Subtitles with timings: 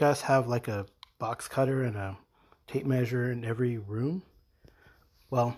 [0.00, 0.86] like us, have like a
[1.18, 2.16] box cutter and a
[2.68, 4.22] tape measure in every room?
[5.28, 5.56] Well,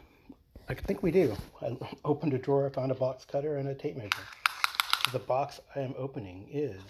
[0.66, 1.36] I think we do.
[1.60, 1.76] I
[2.06, 4.08] opened a drawer, I found a box cutter and a tape measure.
[5.12, 6.80] The box I am opening is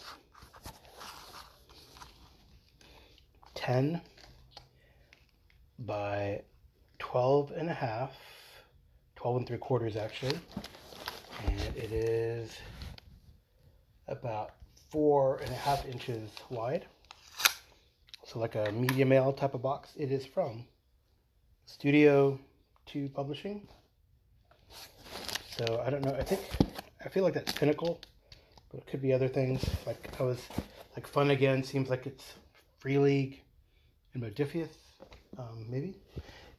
[3.56, 4.00] 10
[5.80, 6.42] by
[7.00, 8.12] 12 and a half,
[9.16, 10.38] 12 and three quarters actually.
[11.46, 12.56] And it is
[14.06, 14.52] about
[14.88, 16.86] four and a half inches wide.
[18.30, 19.90] So like a media mail type of box.
[19.96, 20.64] It is from
[21.66, 22.38] Studio
[22.86, 23.66] 2 Publishing.
[25.58, 26.14] So I don't know.
[26.14, 26.40] I think
[27.04, 28.00] I feel like that's Pinnacle,
[28.70, 29.68] but it could be other things.
[29.84, 30.38] Like I was
[30.94, 32.34] like Fun Again seems like it's
[32.78, 33.42] Free League
[34.14, 34.76] and Modiphius,
[35.36, 35.96] um, maybe.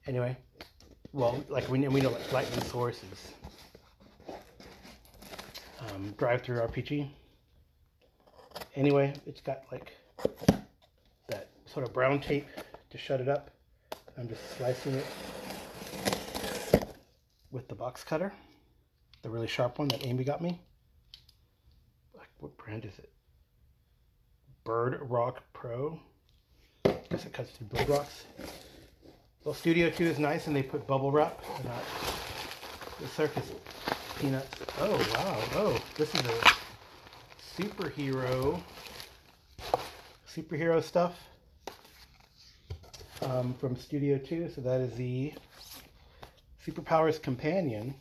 [0.08, 0.36] Anyway,
[1.14, 4.36] well, like we we know like Lightning Source is
[5.80, 7.10] um, DriveThruRPG.
[8.76, 9.94] Anyway, it's got like
[11.72, 12.48] sort of brown tape
[12.90, 13.50] to shut it up.
[14.18, 15.06] I'm just slicing it
[17.50, 18.34] with the box cutter,
[19.22, 20.60] the really sharp one that Amy got me.
[22.40, 23.12] What brand is it?
[24.64, 26.00] Bird Rock Pro.
[26.86, 28.24] I guess it cuts through bird rocks.
[29.44, 31.84] Well, Studio 2 is nice and they put bubble wrap, not
[33.00, 33.52] the circus
[34.20, 34.58] peanuts.
[34.80, 35.40] Oh, wow.
[35.54, 38.60] Oh, this is a superhero,
[40.28, 41.20] superhero stuff
[43.22, 44.50] um, from Studio 2.
[44.50, 45.34] So that is the
[46.66, 47.94] Superpowers Companion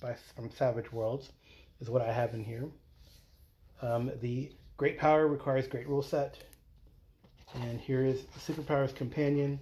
[0.00, 1.30] by from Savage Worlds
[1.80, 2.64] is what I have in here.
[3.82, 6.38] Um, the Great Power requires great rule set.
[7.54, 9.58] And here is the Superpowers Companion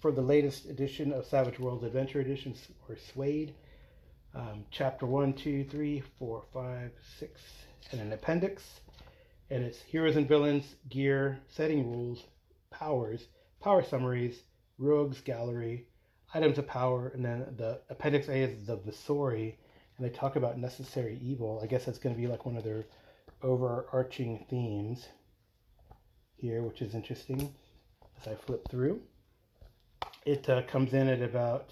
[0.00, 2.54] for the latest edition of Savage Worlds Adventure Edition,
[2.88, 3.54] or SWADE.
[4.34, 7.42] Um, chapter 1, 2, 3, 4, 5, 6,
[7.92, 8.80] and an appendix.
[9.50, 12.24] And it's Heroes and Villains, Gear, Setting Rules,
[12.78, 13.26] Powers,
[13.60, 14.42] Power Summaries,
[14.78, 15.86] Rogues Gallery,
[16.34, 19.54] items of power, and then the appendix A is the V'sori,
[19.96, 21.60] and they talk about necessary evil.
[21.62, 22.84] I guess that's going to be like one of their
[23.42, 25.06] overarching themes
[26.36, 27.54] here, which is interesting
[28.20, 29.00] as I flip through.
[30.26, 31.70] It uh, comes in at about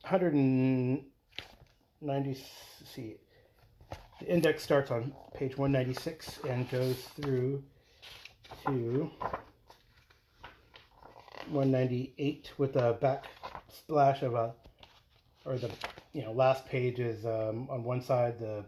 [0.00, 2.42] 190.
[2.84, 3.16] See,
[4.20, 7.62] the index starts on page 196 and goes through
[8.66, 9.10] to
[11.50, 13.26] 198 with a back
[13.68, 14.52] splash of a,
[15.44, 15.70] or the,
[16.12, 18.64] you know, last page is um, on one side the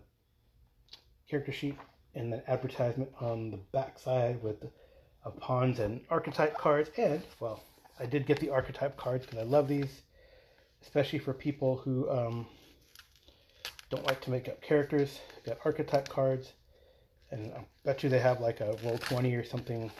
[1.28, 1.77] character sheet
[2.15, 4.65] and then advertisement on the back side with
[5.25, 6.91] uh, pawns and archetype cards.
[6.97, 7.62] And, well,
[8.00, 10.03] I did get the archetype cards because I love these,
[10.83, 12.47] especially for people who um,
[13.91, 15.19] don't like to make up characters.
[15.45, 16.53] Got archetype cards,
[17.31, 19.91] and I bet you they have like a roll 20 or something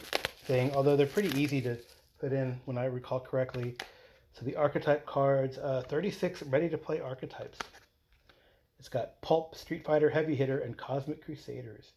[0.45, 1.77] thing, although they're pretty easy to
[2.19, 3.75] put in when I recall correctly.
[4.33, 7.59] So the archetype cards, uh, 36 ready to play archetypes.
[8.77, 11.91] It's got Pulp, Street Fighter, Heavy Hitter, and Cosmic Crusaders.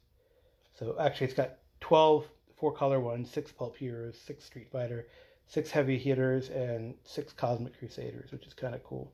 [0.74, 2.26] So actually, it's got 12
[2.62, 5.08] four color ones, six Pulp Heroes, six Street Fighter,
[5.48, 9.12] six Heavy Hitters, and six Cosmic Crusaders, which is kind of cool.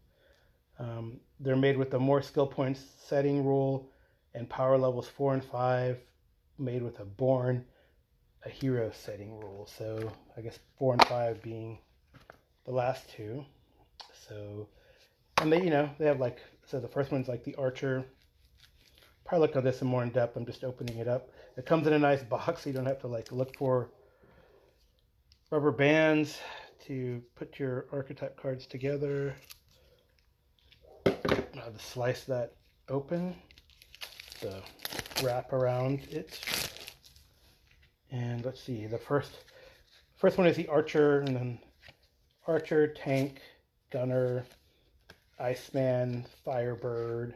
[0.79, 3.91] Um, they're made with the more skill points setting rule
[4.35, 5.99] and power levels four and five,
[6.59, 7.65] made with a born
[8.45, 9.69] a hero setting rule.
[9.79, 11.79] So I guess four and five being
[12.65, 13.45] the last two.
[14.29, 14.69] So,
[15.41, 18.05] and they, you know, they have like, so the first one's like the Archer.
[19.25, 20.37] Probably look at this in more in depth.
[20.37, 21.31] I'm just opening it up.
[21.57, 23.91] It comes in a nice box, so you don't have to like look for
[25.51, 26.39] rubber bands
[26.87, 29.35] to put your archetype cards together.
[31.07, 31.11] I
[31.57, 32.55] have to slice that
[32.89, 33.35] open,
[34.41, 34.63] the
[35.23, 36.39] wrap around it.
[38.11, 39.33] And let's see, the first
[40.17, 41.59] first one is the Archer, and then
[42.47, 43.41] Archer, Tank,
[43.91, 44.45] Gunner,
[45.39, 47.35] Iceman, Firebird.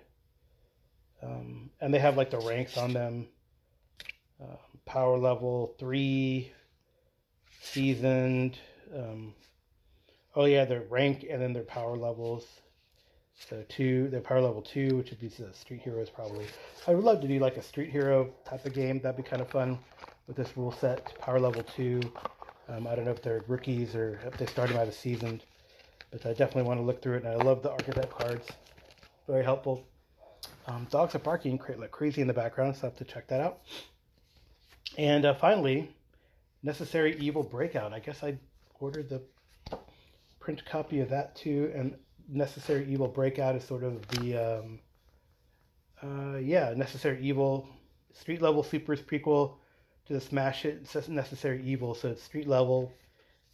[1.22, 3.28] Um, and they have like the ranks on them.
[4.42, 6.50] Uh, power level 3,
[7.60, 8.58] seasoned.
[8.96, 9.34] Um,
[10.34, 12.46] oh yeah, their rank and then their power levels.
[13.48, 16.46] So two, their power level two, which would be the Street Heroes probably.
[16.86, 19.00] I would love to do like a Street Hero type of game.
[19.00, 19.78] That'd be kind of fun
[20.26, 21.19] with this rule set.
[21.19, 22.00] Power level two.
[22.69, 25.44] Um, I don't know if they're rookies or if they started out as seasoned,
[26.10, 27.24] but I definitely want to look through it.
[27.24, 28.46] And I love the archetype cards.
[29.26, 29.84] Very helpful.
[30.66, 33.40] Um, dogs are barking like crazy in the background, so I have to check that
[33.40, 33.60] out.
[34.96, 35.90] And uh, finally,
[36.62, 37.92] Necessary Evil Breakout.
[37.92, 38.38] I guess I
[38.78, 39.22] ordered the
[40.38, 41.72] print copy of that too.
[41.75, 41.96] And
[42.28, 44.78] Necessary Evil Breakout is sort of the um,
[46.02, 47.68] uh, yeah Necessary Evil
[48.12, 49.56] street level supers prequel
[50.06, 51.94] to Smash Hit Necessary Evil.
[51.94, 52.93] So it's street level,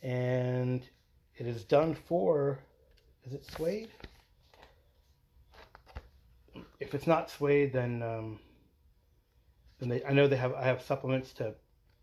[0.02, 0.82] and
[1.36, 2.58] it is done for.
[3.24, 3.88] Is it SWADE?
[6.80, 8.38] If it's not SWADE, then um,
[9.78, 10.04] then they.
[10.04, 10.54] I know they have.
[10.54, 11.54] I have supplements to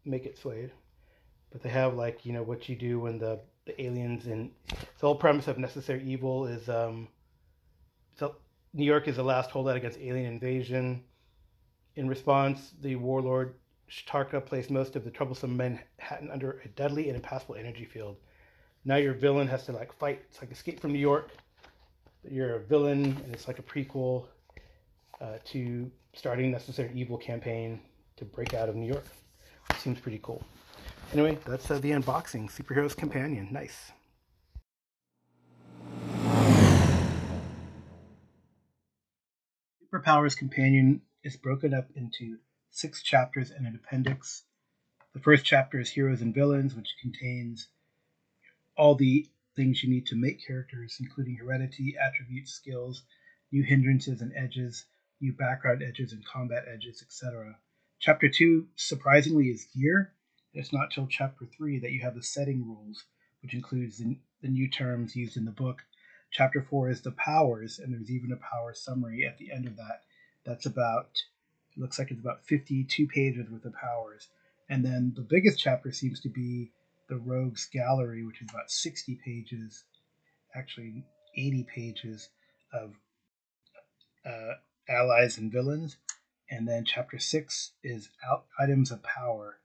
[0.06, 0.72] make it SWADE,
[1.52, 5.08] but they have like you know what you do when the the aliens and the
[5.08, 7.08] whole premise of Necessary Evil is um,
[8.16, 8.36] so
[8.74, 11.04] New York is the last holdout against alien invasion.
[11.96, 13.56] In response, the warlord
[13.90, 18.18] Shtarka placed most of the troublesome Manhattan under a deadly and impassable energy field.
[18.84, 20.22] Now your villain has to like fight.
[20.30, 21.32] It's like Escape from New York.
[22.30, 24.26] You're a villain, and it's like a prequel
[25.22, 27.80] uh, to starting Necessary Evil campaign
[28.18, 29.06] to break out of New York.
[29.78, 30.44] Seems pretty cool.
[31.14, 32.50] Anyway, that's uh, the unboxing.
[32.50, 33.48] Superheroes Companion.
[33.52, 33.92] Nice.
[39.84, 42.38] Superpowers Companion is broken up into
[42.76, 44.44] six chapters and an appendix.
[45.14, 47.70] The first chapter is Heroes and Villains, which contains
[48.76, 53.04] all the things you need to make characters, including heredity, attributes, skills,
[53.50, 54.88] new hindrances and edges,
[55.22, 57.58] new background edges and combat edges, etc.
[58.00, 60.12] Chapter 2, surprisingly, is gear.
[60.54, 63.06] It's not till chapter 3 that you have the setting rules,
[63.42, 65.82] which includes the, the new terms used in the book.
[66.30, 69.78] Chapter 4 is the powers, and there's even a power summary at the end of
[69.78, 70.02] that.
[70.46, 71.22] That's about,
[71.76, 74.28] it looks like it's about 52 pages worth of powers.
[74.70, 76.72] And then the biggest chapter seems to be
[77.08, 79.84] the Rogues Gallery, which is about 60 pages,
[80.56, 81.04] actually
[81.36, 82.30] 80 pages
[82.74, 82.94] of
[84.26, 84.54] uh,
[84.90, 85.98] allies and villains.
[86.50, 89.58] And then chapter 6 is out, Items of Power,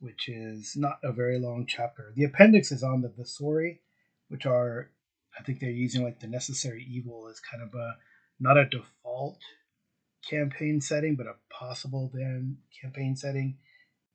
[0.00, 2.12] which is not a very long chapter.
[2.14, 3.78] The appendix is on the V'sori,
[4.28, 4.90] which are,
[5.38, 7.96] I think they're using like the Necessary Evil as kind of a,
[8.40, 9.38] not a default
[10.28, 13.58] campaign setting, but a possible then campaign setting,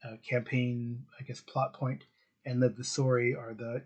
[0.04, 2.04] uh, campaign, I guess, plot point
[2.46, 3.84] and the V'sori are the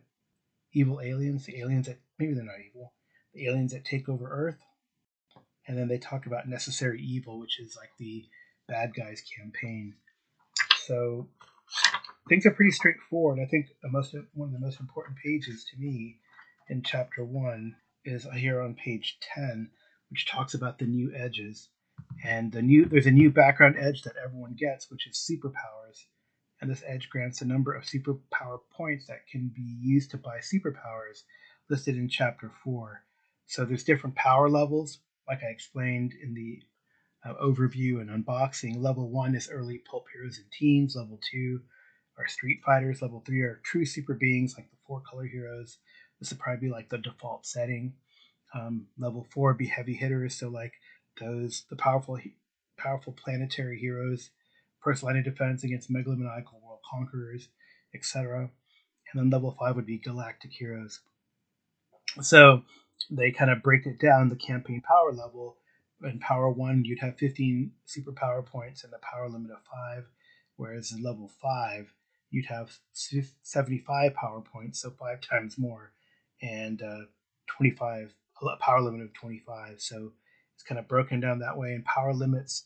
[0.74, 2.94] evil aliens, the aliens that maybe they're not evil,
[3.34, 4.60] the aliens that take over Earth.
[5.68, 8.26] And then they talk about necessary evil, which is like the
[8.68, 9.96] bad guys campaign.
[10.86, 11.30] So
[12.30, 13.40] things are pretty straightforward.
[13.40, 16.20] I think most one of the most important pages to me
[16.70, 17.76] in chapter one
[18.06, 19.70] is here on page ten,
[20.10, 21.70] which talks about the new edges.
[22.24, 26.06] And the new there's a new background edge that everyone gets, which is superpowers.
[26.62, 30.40] And this edge grants a number of superpower points that can be used to buy
[30.40, 31.24] superpowers
[31.70, 33.04] listed in chapter 4
[33.52, 35.00] so there's different power levels.
[35.28, 36.62] Like i explained in the
[37.26, 40.96] uh, overview and unboxing level 1 is early pulp heroes and teens.
[40.96, 41.60] Level 2
[42.18, 43.02] are street fighters.
[43.02, 45.80] Level 3 are true super beings like the four color heroes.
[46.20, 47.94] This would probably be like the default setting.
[48.56, 50.36] Um, level 4 be heavy hitters.
[50.36, 50.74] So like
[51.20, 52.20] those the powerful
[52.78, 54.32] powerful planetary heroes
[54.82, 57.48] first line of defense against megalomaniacal world conquerors,
[57.94, 58.50] etc.
[59.12, 61.02] And then level five would be galactic heroes.
[62.22, 62.64] So
[63.10, 65.58] they kind of break it down the campaign power level.
[66.04, 70.06] In power one, you'd have 15 superpower points and a power limit of five,
[70.56, 71.94] whereas in level five,
[72.32, 75.94] you'd have 75 power points, so five times more,
[76.42, 77.06] and uh,
[77.48, 78.16] 25
[78.60, 79.80] power limit of 25.
[79.80, 80.14] So
[80.62, 81.74] it's kind of broken down that way.
[81.74, 82.66] And power limits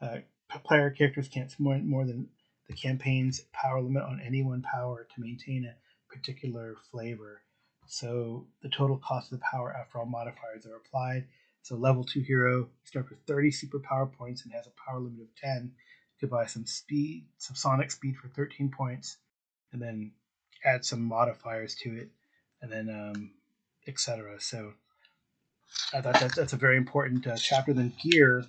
[0.00, 0.18] uh,
[0.64, 2.26] player characters can't spend more than
[2.68, 7.42] the campaign's power limit on any one power to maintain a particular flavor.
[7.86, 11.26] So the total cost of the power after all modifiers are applied.
[11.62, 15.20] So level two hero starts with 30 super power points and has a power limit
[15.20, 15.70] of 10.
[15.72, 19.18] You could buy some speed, some sonic speed for 13 points,
[19.72, 20.10] and then
[20.64, 22.08] add some modifiers to it,
[22.60, 23.30] and then um,
[23.86, 24.40] etc.
[24.40, 24.72] So
[25.94, 27.72] I thought that that's a very important uh, chapter.
[27.72, 28.44] Then gear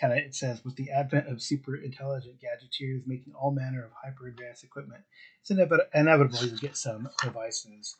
[0.00, 3.92] kind of it says with the advent of super intelligent gadgeteers making all manner of
[3.92, 5.02] hyper advanced equipment
[5.40, 7.96] it's inevit- inevitable you get some devices.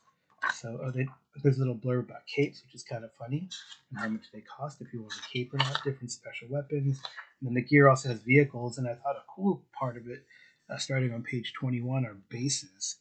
[0.61, 1.07] So uh, they,
[1.43, 3.49] there's a little blurb about capes which is kind of funny
[3.91, 7.01] and how much they cost if you want a cape or not different special weapons.
[7.41, 10.25] And then the gear also has vehicles and i thought a cool part of it
[10.71, 12.97] uh, starting on page 21 are bases.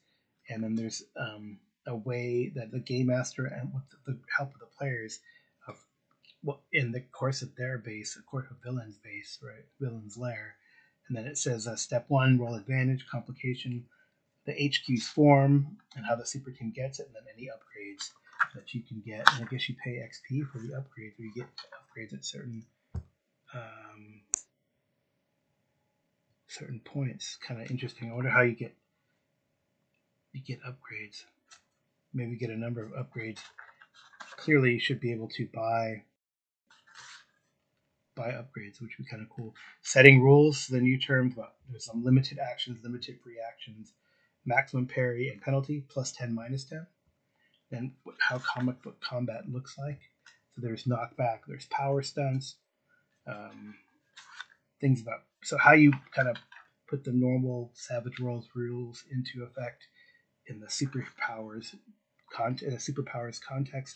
[0.50, 4.60] And then there's um, a way that the game master and with the help of
[4.60, 5.20] the players
[6.46, 9.66] well, in the course of their base, of course of villain's base, right?
[9.82, 10.56] Villain's lair.
[11.08, 13.86] And then it says uh, step one, roll advantage, complication,
[14.46, 18.12] the HQ's form, and how the super team gets it, and then any upgrades
[18.54, 19.28] that you can get.
[19.34, 22.64] And I guess you pay XP for the upgrades, or you get upgrades at certain
[23.54, 24.22] um,
[26.48, 27.38] certain points.
[27.46, 28.12] Kind of interesting.
[28.12, 28.76] I wonder how you get
[30.32, 31.24] you get upgrades.
[32.14, 33.40] Maybe get a number of upgrades
[34.38, 36.04] clearly you should be able to buy
[38.16, 39.54] buy upgrades, which would be kind of cool.
[39.82, 43.94] Setting rules, the new terms, but there's some limited actions, limited free actions,
[44.46, 46.86] maximum parry and penalty, plus 10, minus 10.
[47.72, 50.00] Then how comic book combat looks like.
[50.56, 52.56] So there's knockback, there's power stunts,
[53.28, 53.76] um,
[54.80, 56.38] things about so how you kind of
[56.88, 59.84] put the normal Savage Worlds rules into effect
[60.48, 61.76] in the superpowers
[62.32, 63.96] con- in a superpowers context.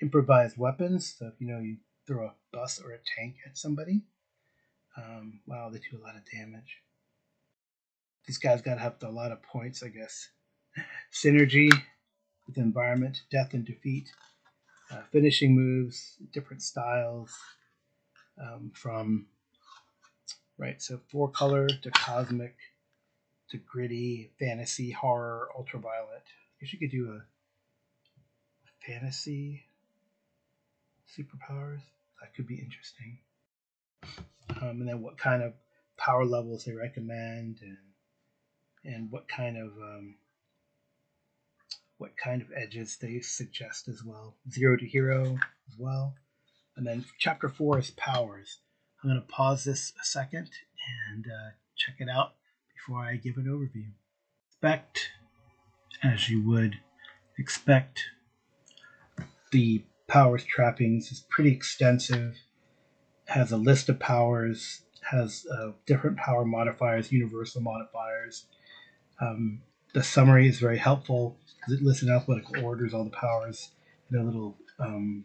[0.00, 1.16] Improvised weapons.
[1.18, 4.00] So if you know you throw a bus or a tank at somebody,
[4.96, 6.78] um, wow, they do a lot of damage.
[8.26, 10.30] These guys got to have a lot of points, I guess.
[11.12, 11.70] Synergy
[12.46, 14.10] with environment, death and defeat,
[14.90, 17.36] uh, finishing moves, different styles,
[18.42, 19.26] um, from
[20.56, 22.56] right, so four color to cosmic
[23.50, 26.22] to gritty, fantasy, horror, ultraviolet.
[26.24, 29.64] I guess you could do a fantasy
[31.16, 31.80] superpowers.
[32.20, 33.18] That could be interesting.
[34.60, 35.52] Um, and then what kind of
[35.96, 37.76] power levels they recommend, and
[38.84, 40.16] and what kind of um,
[41.98, 44.36] what kind of edges they suggest as well.
[44.50, 46.14] Zero to hero as well.
[46.76, 48.60] And then chapter four is powers.
[49.02, 50.50] I'm going to pause this a second
[51.12, 52.34] and uh, check it out
[52.74, 53.90] before I give an overview.
[54.48, 55.10] Expect,
[56.02, 56.76] as you would
[57.36, 58.04] expect,
[59.50, 62.36] the powers trappings is pretty extensive.
[63.26, 68.46] Has a list of powers, has uh, different power modifiers, universal modifiers.
[69.20, 69.60] Um,
[69.94, 73.70] the summary is very helpful because it lists in alphabetical orders all the powers
[74.10, 75.24] in a little um,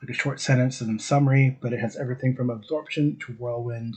[0.00, 3.96] like a short sentence and summary, but it has everything from absorption to whirlwind,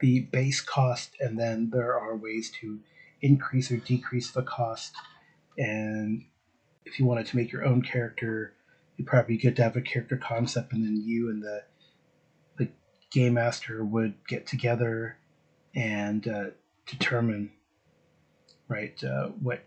[0.00, 2.80] the base cost, and then there are ways to
[3.22, 4.94] increase or decrease the cost.
[5.56, 6.24] And
[6.88, 8.54] if you wanted to make your own character,
[8.96, 11.62] you probably get to have a character concept, and then you and the
[12.56, 12.68] the
[13.10, 15.16] game master would get together
[15.74, 16.46] and uh,
[16.86, 17.50] determine
[18.68, 19.64] right uh, what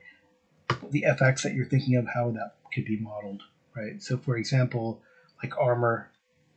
[0.89, 3.43] the FX that you're thinking of, how that could be modeled,
[3.75, 4.01] right?
[4.01, 5.01] So, for example,
[5.43, 6.11] like armor,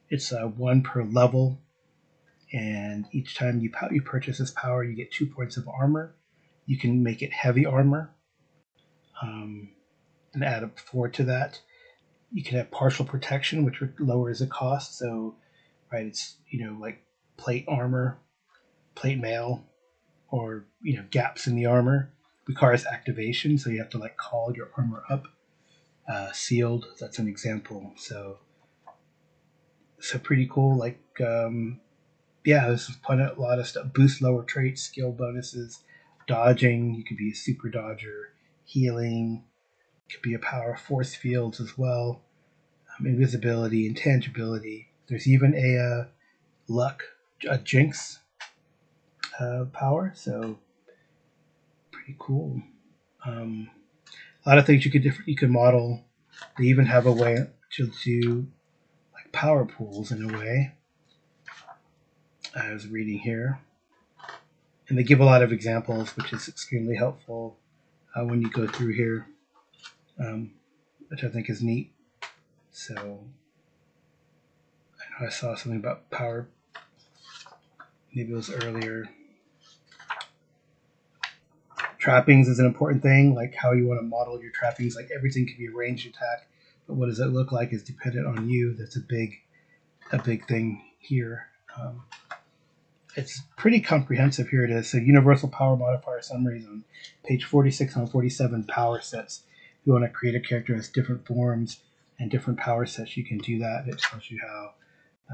[0.09, 1.61] it's uh, one per level,
[2.53, 6.15] and each time you you purchase this power, you get two points of armor.
[6.67, 8.11] You can make it heavy armor,
[9.21, 9.74] um,
[10.35, 11.61] and add a four to that.
[12.33, 14.99] You can have partial protection, which lowers the cost.
[14.99, 15.37] So,
[15.93, 17.03] right, it's you know like
[17.37, 18.19] plate armor,
[18.95, 19.65] plate mail,
[20.29, 22.11] or you know gaps in the armor
[22.47, 25.25] requires activation, so you have to like call your armor up.
[26.07, 27.93] Uh, sealed, that's an example.
[27.97, 28.39] So,
[29.99, 30.77] so pretty cool.
[30.77, 31.81] Like, um,
[32.45, 33.93] yeah, there's quite a lot of stuff.
[33.95, 35.83] Boost lower traits, skill bonuses,
[36.27, 36.95] dodging.
[36.95, 39.45] You could be a super dodger, healing.
[40.11, 42.23] Could be a power of force fields as well.
[42.99, 44.89] Um, invisibility, intangibility.
[45.09, 46.07] There's even a uh,
[46.69, 47.03] luck,
[47.49, 48.21] a jinx
[49.41, 50.13] uh, power.
[50.15, 50.59] So
[51.91, 52.63] pretty cool.
[53.25, 53.71] Um,
[54.45, 56.05] a lot of things you could different you could model.
[56.59, 57.39] They even have a way
[57.73, 58.47] to do
[59.15, 60.75] like power pools in a way.
[62.55, 63.61] I was reading here,
[64.89, 67.57] and they give a lot of examples, which is extremely helpful
[68.15, 69.27] uh, when you go through here,
[70.19, 70.53] um,
[71.09, 71.93] which I think is neat.
[72.71, 76.49] So I know I saw something about power.
[78.15, 79.09] Maybe it was earlier
[82.05, 84.95] trappings is an important thing, like how you want to model your trappings.
[84.95, 86.47] Like everything can be a ranged attack,
[86.87, 88.75] but what does it look like is dependent on you.
[88.75, 89.41] That's a big,
[90.13, 91.47] a big thing here.
[91.81, 92.03] Um,
[93.17, 94.51] it's pretty comprehensive.
[94.51, 94.91] Here it is.
[94.91, 96.85] So universal power modifier summaries on
[97.25, 99.45] page 46 and 47 power sets.
[99.85, 101.81] You want to create a character as different forms
[102.19, 103.85] and different power sets, you can do that.
[103.87, 104.75] It tells you how.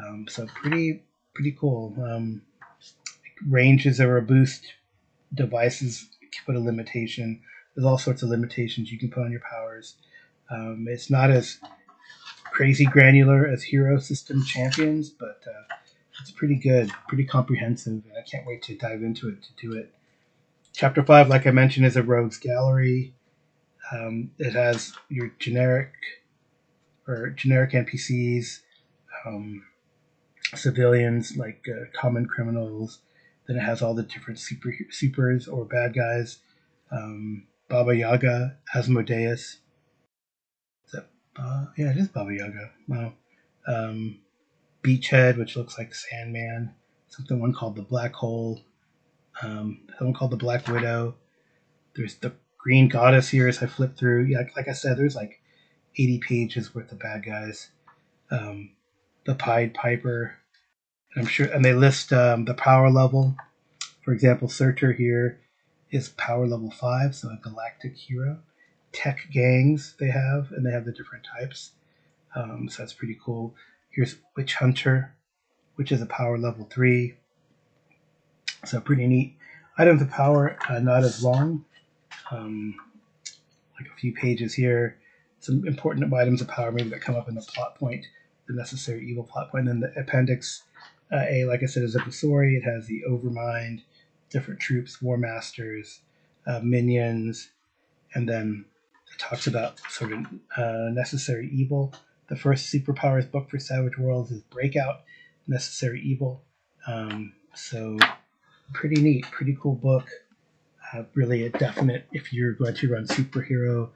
[0.03, 1.03] Um, so pretty,
[1.35, 1.95] pretty cool.
[2.03, 2.43] Um,
[3.49, 4.65] ranges are a boost.
[5.35, 6.09] Devices
[6.47, 7.41] put a limitation.
[7.75, 9.95] There's all sorts of limitations you can put on your powers.
[10.51, 11.59] Um, it's not as
[12.45, 15.75] crazy granular as Hero System Champions, but uh,
[16.21, 17.93] it's pretty good, pretty comprehensive.
[17.93, 19.95] and I can't wait to dive into it to do it.
[20.73, 23.15] Chapter 5, like I mentioned, is a rogues gallery.
[23.93, 25.93] Um, it has your generic
[27.07, 28.61] or generic NPCs,
[29.27, 29.65] um,
[30.55, 33.01] civilians like uh, common criminals,
[33.47, 36.39] then it has all the different super supers or bad guys.
[36.93, 39.59] Um, Baba Yaga, Asmodeus.
[40.87, 41.07] Is that
[41.37, 42.71] uh, yeah, it is Baba Yaga.
[42.89, 43.13] Wow.
[43.67, 44.19] Um,
[44.83, 46.75] Beachhead, which looks like Sandman.
[47.09, 48.61] Something one called the Black Hole.
[49.43, 51.17] Um, someone called the Black Widow.
[51.95, 52.33] There's the
[52.63, 54.25] Green Goddess here as I flip through.
[54.25, 55.41] Yeah, like I said, there's like
[55.97, 57.71] 80 pages worth of bad guys.
[58.31, 58.73] Um,
[59.25, 60.37] the Pied Piper.
[61.17, 63.37] I'm sure, and they list um, the power level.
[64.03, 65.41] For example, Surtur here
[65.91, 68.39] is power level five, so a galactic hero.
[68.93, 71.73] Tech gangs they have, and they have the different types.
[72.35, 73.55] Um, so that's pretty cool.
[73.91, 75.15] Here's Witch Hunter,
[75.75, 77.17] which is a power level three.
[78.65, 79.37] So pretty neat.
[79.79, 81.65] Items of power, uh, not as long.
[82.31, 82.77] Um,
[83.79, 84.99] like a few pages here.
[85.41, 88.05] Some important items of power maybe that come up in the plot point,
[88.47, 89.69] the necessary evil plot point.
[89.69, 90.65] And then the appendix
[91.13, 92.57] uh, A, like I said, is a story.
[92.57, 93.81] It has the Overmind,
[94.29, 96.01] different troops, War Masters,
[96.47, 97.51] uh, minions,
[98.15, 98.65] and then
[99.13, 101.95] it talks about sort of uh, necessary evil.
[102.29, 105.03] The first superpowers book for Savage Worlds is Breakout,
[105.49, 106.45] Necessary Evil.
[106.87, 107.99] Um, so
[108.73, 110.09] pretty neat, pretty cool book.
[110.93, 113.91] Uh, really a definite if you're going to run superhero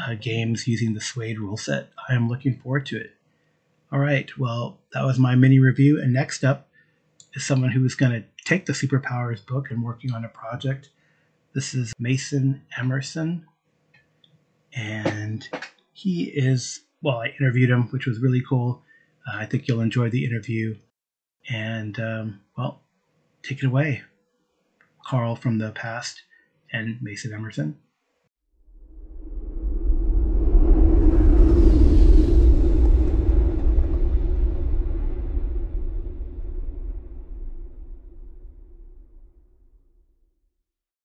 [0.00, 1.90] uh, games using the SWADE rule set.
[2.08, 3.12] I am looking forward to it.
[3.92, 6.00] All right, well, that was my mini review.
[6.00, 6.68] And next up
[7.34, 10.88] is someone who is going to take the Superpowers book and working on a project.
[11.54, 13.46] This is Mason Emerson.
[14.72, 15.48] And
[15.92, 18.82] he is, well, I interviewed him, which was really cool.
[19.28, 20.76] Uh, I think you'll enjoy the interview.
[21.48, 22.80] And, um, well,
[23.42, 24.02] take it away,
[25.04, 26.22] Carl from the past
[26.72, 27.76] and Mason Emerson.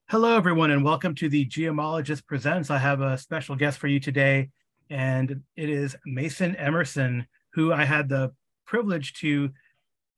[0.09, 2.71] Hello, everyone, and welcome to the GMologist Presents.
[2.71, 4.49] I have a special guest for you today,
[4.89, 8.31] and it is Mason Emerson, who I had the
[8.65, 9.51] privilege to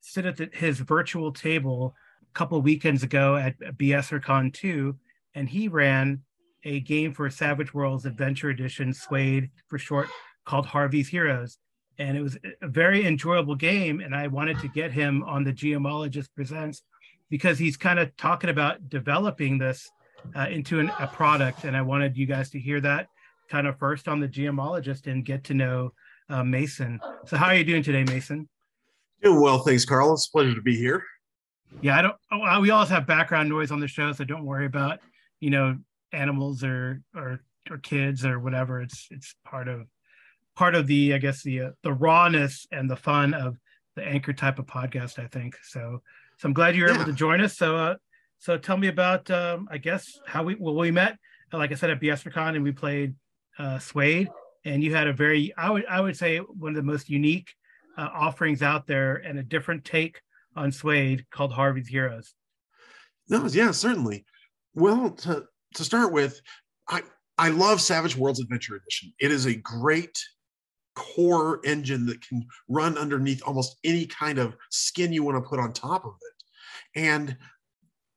[0.00, 1.94] sit at the, his virtual table
[2.32, 4.96] couple weekends ago at BSRCon 2,
[5.34, 6.22] and he ran
[6.64, 10.08] a game for Savage Worlds Adventure Edition, SWADE for short,
[10.44, 11.58] called Harvey's Heroes.
[11.98, 15.52] And it was a very enjoyable game, and I wanted to get him on the
[15.52, 16.82] GMologist Presents
[17.30, 19.90] because he's kind of talking about developing this
[20.34, 21.64] uh, into an, a product.
[21.64, 23.08] And I wanted you guys to hear that
[23.48, 25.92] kind of first on the GMologist and get to know
[26.28, 27.00] uh, Mason.
[27.26, 28.48] So, how are you doing today, Mason?
[29.22, 30.14] Doing well, thanks, Carl.
[30.14, 31.04] It's a pleasure to be here.
[31.80, 32.16] Yeah, I don't.
[32.30, 35.00] Oh, we always have background noise on the show, so don't worry about
[35.40, 35.78] you know
[36.12, 38.80] animals or or or kids or whatever.
[38.80, 39.86] It's it's part of
[40.54, 43.56] part of the I guess the uh, the rawness and the fun of
[43.96, 45.18] the anchor type of podcast.
[45.18, 46.02] I think so.
[46.38, 46.96] So I'm glad you were yeah.
[46.96, 47.56] able to join us.
[47.56, 47.94] So, uh,
[48.38, 51.18] so tell me about, um, I guess, how we well we met.
[51.52, 53.14] Like I said at BSRCon, and we played
[53.58, 54.28] uh, SWADE,
[54.64, 57.54] and you had a very, I would I would say one of the most unique
[57.98, 60.20] uh, offerings out there, and a different take
[60.56, 62.34] on SWADE called Harvey's Heroes.
[63.28, 64.24] No, yeah, certainly.
[64.74, 66.40] Well, to to start with,
[66.88, 67.02] I
[67.38, 69.12] I love Savage Worlds Adventure Edition.
[69.20, 70.18] It is a great
[70.94, 75.58] core engine that can run underneath almost any kind of skin you want to put
[75.58, 77.00] on top of it.
[77.00, 77.36] And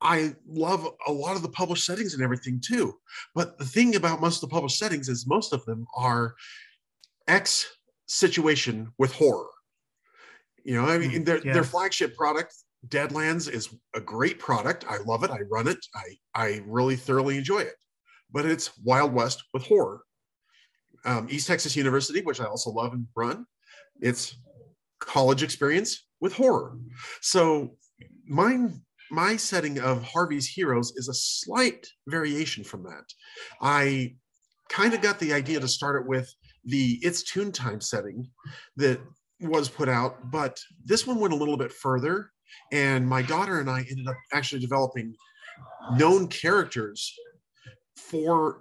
[0.01, 2.95] I love a lot of the published settings and everything too.
[3.33, 6.35] But the thing about most of the published settings is most of them are
[7.27, 7.65] X
[8.07, 9.47] situation with horror.
[10.65, 12.53] You know, I mean, mm, their, their flagship product,
[12.89, 14.83] Deadlands, is a great product.
[14.89, 15.31] I love it.
[15.31, 15.77] I run it.
[15.95, 17.75] I, I really thoroughly enjoy it.
[18.31, 20.01] But it's Wild West with horror
[21.05, 23.45] um, East Texas University, which I also love and run.
[24.01, 24.35] It's
[24.99, 26.77] college experience with horror.
[27.21, 27.77] So
[28.27, 33.05] mine, my setting of Harvey's Heroes is a slight variation from that.
[33.61, 34.15] I
[34.69, 36.33] kind of got the idea to start it with
[36.65, 38.27] the It's Tune Time setting
[38.77, 38.99] that
[39.47, 42.31] was put out, but this one went a little bit further.
[42.71, 45.15] And my daughter and I ended up actually developing
[45.97, 47.13] known characters
[47.95, 48.59] for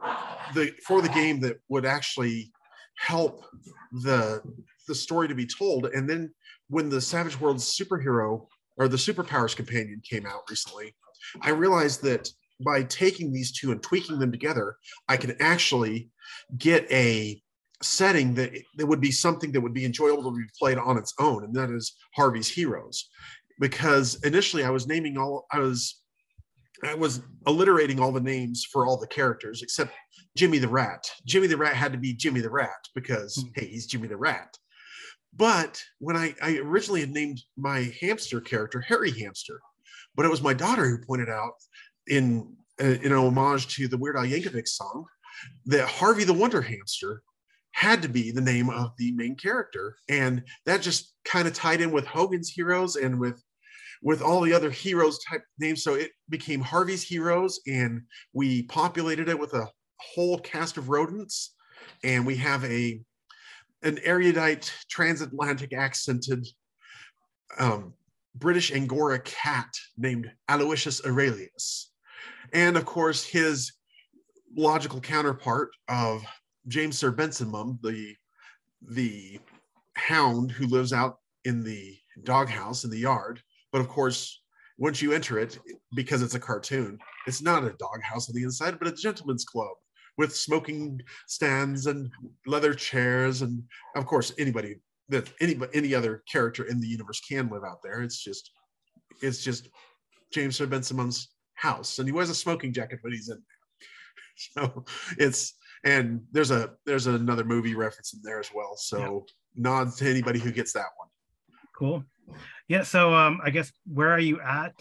[0.54, 2.52] the for the game that would actually
[2.96, 3.44] help
[3.92, 4.42] the
[4.88, 5.86] the story to be told.
[5.86, 6.32] And then
[6.68, 10.94] when the Savage Worlds superhero or the superpowers companion came out recently,
[11.42, 12.28] I realized that
[12.64, 14.76] by taking these two and tweaking them together,
[15.08, 16.10] I can actually
[16.56, 17.42] get a
[17.84, 21.14] setting that that would be something that would be enjoyable to be played on its
[21.18, 23.08] own, and that is Harvey's Heroes.
[23.60, 26.00] Because initially I was naming all I was
[26.82, 29.92] I was alliterating all the names for all the characters except
[30.36, 31.08] Jimmy the Rat.
[31.24, 33.50] Jimmy the Rat had to be Jimmy the Rat because, mm.
[33.54, 34.56] hey, he's Jimmy the Rat.
[35.36, 39.60] But when I, I originally had named my hamster character Harry Hamster,
[40.14, 41.54] but it was my daughter who pointed out
[42.06, 45.04] in, in an homage to the Weird Al Yankovic song
[45.66, 47.22] that Harvey the Wonder Hamster
[47.74, 49.96] had to be the name of the main character.
[50.08, 53.42] And that just kind of tied in with Hogan's Heroes and with
[54.00, 55.82] with all the other heroes type names.
[55.82, 61.54] So it became Harvey's Heroes, and we populated it with a whole cast of rodents.
[62.04, 63.00] And we have a
[63.82, 66.46] an erudite transatlantic accented
[67.58, 67.92] um,
[68.36, 71.90] British Angora cat named Aloysius Aurelius.
[72.52, 73.72] And of course, his
[74.56, 76.24] logical counterpart of
[76.68, 78.14] James Sir Benson Mum, the,
[78.82, 79.38] the
[79.96, 83.40] hound who lives out in the doghouse in the yard.
[83.72, 84.40] But of course,
[84.78, 85.58] once you enter it,
[85.94, 89.74] because it's a cartoon, it's not a doghouse on the inside, but a gentleman's club
[90.16, 92.10] with smoking stands and
[92.46, 93.42] leather chairs.
[93.42, 93.62] And
[93.96, 94.76] of course, anybody
[95.08, 98.02] that any any other character in the universe can live out there.
[98.02, 98.52] It's just
[99.22, 99.68] it's just
[100.32, 103.44] James Sir Benson Mum's house, and he wears a smoking jacket when he's in there.
[104.36, 104.84] So
[105.16, 108.76] it's and there's a there's another movie reference in there as well.
[108.76, 109.62] So yeah.
[109.62, 111.08] nods to anybody who gets that one.
[111.78, 112.04] Cool.
[112.68, 112.82] Yeah.
[112.82, 114.72] So um, I guess where are you at?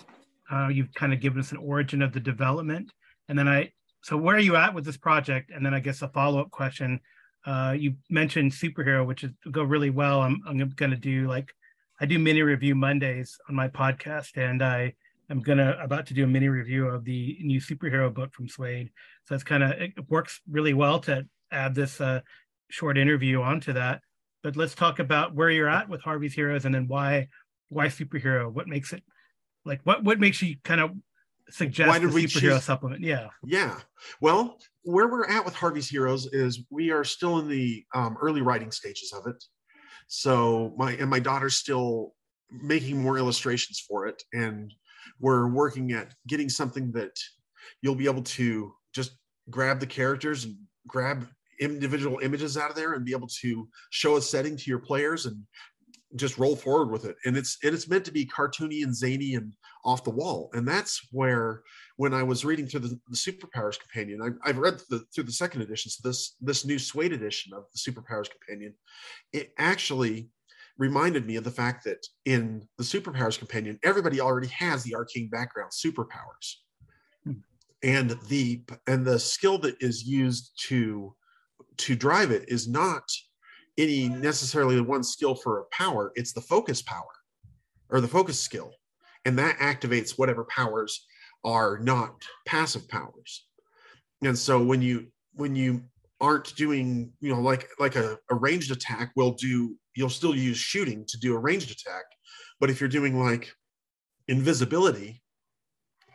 [0.52, 2.92] Uh, you've kind of given us an origin of the development,
[3.30, 3.72] and then I.
[4.02, 5.52] So where are you at with this project?
[5.54, 7.00] And then I guess a follow up question
[7.46, 10.22] uh, you mentioned superhero, which is go really well.
[10.22, 11.52] I'm I'm gonna do like
[12.00, 14.94] I do mini review Mondays on my podcast, and I
[15.30, 18.92] am gonna about to do a mini review of the new superhero book from SWADE.
[19.26, 22.22] So it's kind of it works really well to add this uh,
[22.70, 24.02] short interview onto that.
[24.42, 27.30] But let's talk about where you're at with Harvey's Heroes, and then why
[27.70, 28.52] why superhero?
[28.52, 29.04] What makes it
[29.66, 30.92] like what what makes you kind of
[31.50, 32.64] suggest Why did the we superhero choose?
[32.64, 33.02] supplement?
[33.02, 33.80] Yeah, yeah.
[34.22, 38.42] Well, where we're at with Harvey's Heroes is we are still in the um, early
[38.42, 39.44] writing stages of it.
[40.08, 42.14] So my and my daughter's still
[42.52, 44.74] making more illustrations for it, and
[45.20, 47.18] we're working at getting something that
[47.82, 49.18] you'll be able to just
[49.50, 50.56] grab the characters and
[50.88, 51.28] grab
[51.60, 55.26] individual images out of there and be able to show a setting to your players
[55.26, 55.42] and
[56.16, 57.16] just roll forward with it.
[57.26, 60.50] And it's and it's meant to be cartoony and zany and off the wall.
[60.54, 61.64] And that's where
[61.98, 65.32] when i was reading through the, the superpowers companion I, have read the, through the
[65.32, 68.74] second edition so this this new SWADE edition of the superpowers companion
[69.32, 70.30] it actually
[70.78, 75.30] reminded me of the fact that in the superpowers companion everybody already has the arcane
[75.30, 76.56] background superpowers.
[77.24, 77.34] Hmm.
[77.84, 81.16] and the and the skill that is used to
[81.78, 83.04] to drive it is not
[83.78, 87.06] any necessarily the one skill for a power it's the focus power
[87.94, 88.72] or the focus skill.
[89.24, 91.06] And that activates whatever powers
[91.46, 93.46] are not passive powers.
[94.22, 95.84] And so when you when you
[96.20, 100.58] aren't doing you know like like a, a ranged attack will do you'll still use
[100.58, 102.04] shooting to do a ranged attack
[102.60, 103.52] but if you're doing like
[104.28, 105.22] invisibility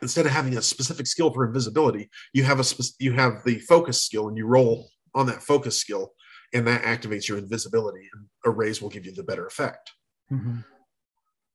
[0.01, 2.63] instead of having a specific skill for invisibility you have a
[2.99, 6.11] you have the focus skill and you roll on that focus skill
[6.53, 9.91] and that activates your invisibility and a raise will give you the better effect
[10.31, 10.57] mm-hmm.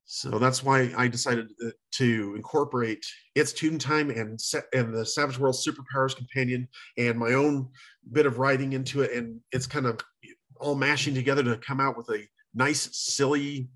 [0.05, 1.49] so that's why i decided
[1.93, 7.33] to incorporate its tune time and set and the savage world superpowers companion and my
[7.33, 7.69] own
[8.13, 9.99] bit of writing into it and it's kind of
[10.61, 13.69] all mashing together to come out with a nice silly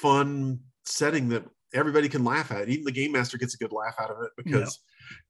[0.00, 3.94] fun setting that everybody can laugh at even the game master gets a good laugh
[4.00, 4.80] out of it because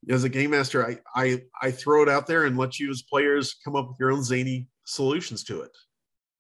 [0.07, 0.15] yeah.
[0.15, 3.03] as a game master I, I i throw it out there and let you as
[3.03, 5.77] players come up with your own zany solutions to it.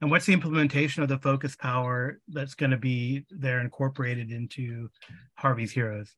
[0.00, 4.88] And what's the implementation of the focus power that's going to be there incorporated into
[5.35, 6.11] Harvey's Heroes?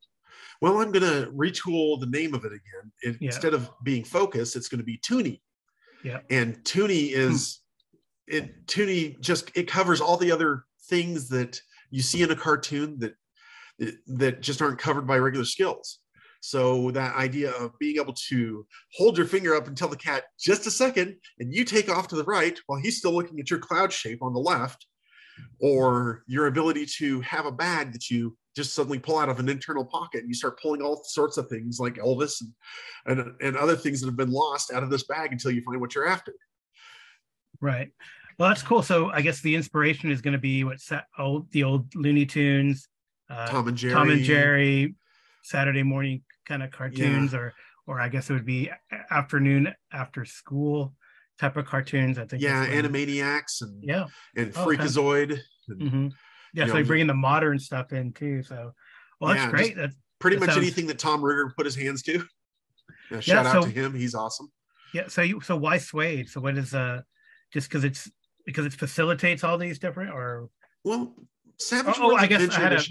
[0.61, 2.93] Well, I'm going to retool the name of it again.
[3.03, 3.27] It, yeah.
[3.27, 5.43] Instead of being focus, it's going to be Toonie.
[6.05, 6.21] Yeah.
[6.31, 7.62] And Toonie is hmm.
[8.33, 12.99] It Toonie just it covers all the other things that you see in a cartoon
[12.99, 13.15] that
[14.07, 15.99] that just aren't covered by regular skills.
[16.41, 20.25] So that idea of being able to hold your finger up and tell the cat
[20.41, 23.49] just a second, and you take off to the right while he's still looking at
[23.49, 24.87] your cloud shape on the left,
[25.61, 29.49] or your ability to have a bag that you just suddenly pull out of an
[29.49, 32.43] internal pocket and you start pulling all sorts of things like Elvis
[33.07, 35.63] and, and, and other things that have been lost out of this bag until you
[35.63, 36.35] find what you're after.
[37.63, 37.91] Right.
[38.39, 38.83] Well, that's cool.
[38.83, 40.79] So I guess the inspiration is going to be what
[41.19, 42.89] old the old Looney Tunes,
[43.31, 44.95] uh, Tom and Jerry, Tom and Jerry,
[45.45, 47.39] Saturday morning kind of cartoons, yeah.
[47.39, 47.55] or
[47.87, 48.69] or I guess it would be
[49.11, 50.93] afternoon after school
[51.39, 52.19] type of cartoons.
[52.19, 52.43] I think.
[52.43, 55.39] Yeah, Animaniacs and yeah, and oh, Freakazoid.
[55.69, 56.09] And, mm-hmm.
[56.55, 58.43] Yeah, so know, bringing the modern stuff in too.
[58.43, 58.73] So,
[59.21, 59.77] well, that's yeah, great.
[59.77, 60.67] That's pretty that much sounds...
[60.67, 62.25] anything that Tom Ruegger put his hands to.
[63.11, 63.95] Yeah, shout so, out to him.
[63.95, 64.51] He's awesome.
[64.95, 65.07] Yeah.
[65.09, 66.31] So you so why SWADE?
[66.31, 67.03] So what is uh
[67.53, 68.11] just because it's
[68.47, 70.49] because it facilitates all these different or
[70.85, 71.15] well
[71.59, 72.83] Savage oh, oh I guess I had a,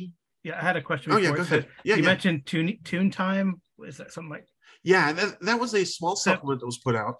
[0.43, 1.11] yeah, I had a question.
[1.11, 1.67] Oh yeah, go ahead.
[1.83, 2.07] Yeah, you yeah.
[2.09, 3.61] mentioned tune tune time.
[3.85, 4.47] Is that something like?
[4.83, 7.19] Yeah, that, that was a small supplement that was put out.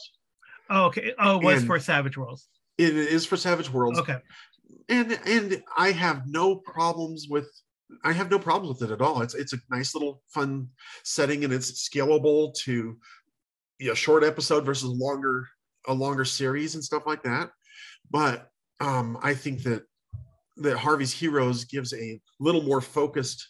[0.70, 1.14] Oh okay.
[1.20, 2.48] Oh, it was and for Savage Worlds.
[2.78, 4.00] It is for Savage Worlds.
[4.00, 4.18] Okay.
[4.90, 7.50] And and I have no problems with
[8.04, 9.22] I have no problems with it at all.
[9.22, 10.70] It's it's a nice little fun
[11.04, 12.98] setting and it's scalable to
[13.82, 15.48] a short episode versus longer
[15.88, 17.50] a longer series and stuff like that.
[18.10, 19.84] But um, I think that
[20.58, 23.48] that Harvey's Heroes gives a little more focused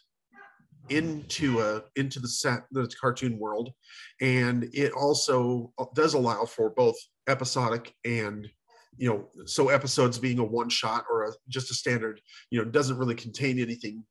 [0.89, 3.72] into a into the set the cartoon world.
[4.20, 6.96] And it also does allow for both
[7.28, 8.50] episodic and
[8.98, 12.70] you know so episodes being a one shot or a, just a standard you know
[12.70, 14.04] doesn't really contain anything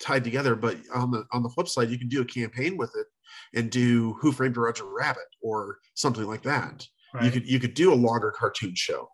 [0.00, 0.56] tied together.
[0.56, 3.06] But on the on the flip side you can do a campaign with it
[3.54, 7.24] and do who framed roger rabbit or something like that right.
[7.24, 9.08] you could you could do a longer cartoon show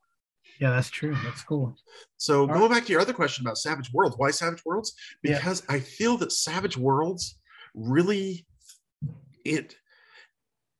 [0.62, 1.16] yeah, that's true.
[1.24, 1.74] That's cool.
[2.18, 2.70] So All going right.
[2.70, 4.94] back to your other question about Savage Worlds, why Savage Worlds?
[5.20, 5.74] Because yeah.
[5.74, 7.36] I feel that Savage Worlds
[7.74, 8.46] really
[9.44, 9.74] it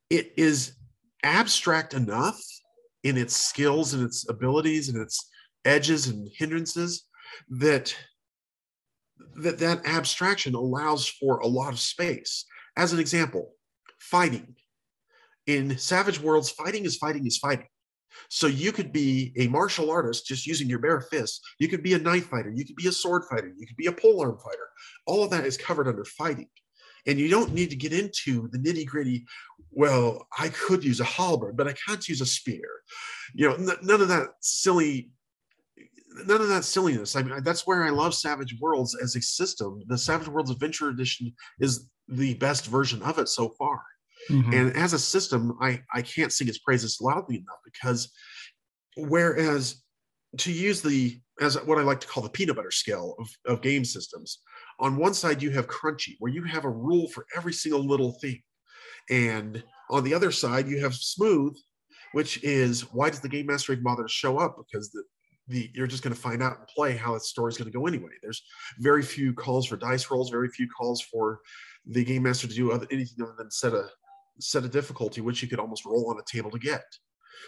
[0.09, 0.75] it is
[1.25, 2.41] abstract enough
[3.03, 5.29] in its skills and its abilities and its
[5.65, 7.09] edges and hindrances
[7.49, 7.93] that
[9.35, 12.45] that that abstraction allows for a lot of space.
[12.77, 13.55] As an example,
[13.99, 14.55] fighting.
[15.47, 17.67] In Savage Worlds, fighting is fighting is fighting.
[18.29, 21.41] So you could be a martial artist just using your bare fists.
[21.59, 22.53] You could be a knife fighter.
[22.55, 23.53] You could be a sword fighter.
[23.57, 24.69] You could be a polearm fighter.
[25.07, 26.49] All of that is covered under fighting.
[27.07, 29.25] And you don't need to get into the nitty gritty.
[29.71, 32.69] Well, I could use a halberd, but I can't use a spear.
[33.35, 35.11] You know, n- none of that silly,
[36.27, 37.17] none of that silliness.
[37.17, 39.83] I mean, that's where I love Savage Worlds as a system.
[39.89, 43.83] The Savage Worlds Adventure Edition is the best version of it so far.
[44.31, 44.53] Mm-hmm.
[44.53, 48.13] And as a system, I, I can't sing its praises loudly enough because
[48.97, 49.83] whereas
[50.39, 53.63] to use the as what I like to call the peanut butter scale of, of
[53.63, 54.39] game systems,
[54.79, 58.13] on one side you have crunchy, where you have a rule for every single little
[58.21, 58.41] thing.
[59.11, 61.57] And on the other side, you have smooth,
[62.13, 64.57] which is why does the game master even bother to show up?
[64.57, 65.03] Because the
[65.49, 67.87] the you're just going to find out and play how the story's going to go
[67.87, 68.13] anyway.
[68.23, 68.43] There's
[68.79, 71.41] very few calls for dice rolls, very few calls for
[71.87, 73.89] the game master to do other, anything other than set a
[74.41, 76.85] set of difficulty which you could almost roll on a table to get.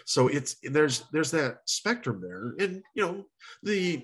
[0.05, 2.53] So it's there's there's that spectrum there.
[2.65, 3.25] And you know
[3.63, 4.03] the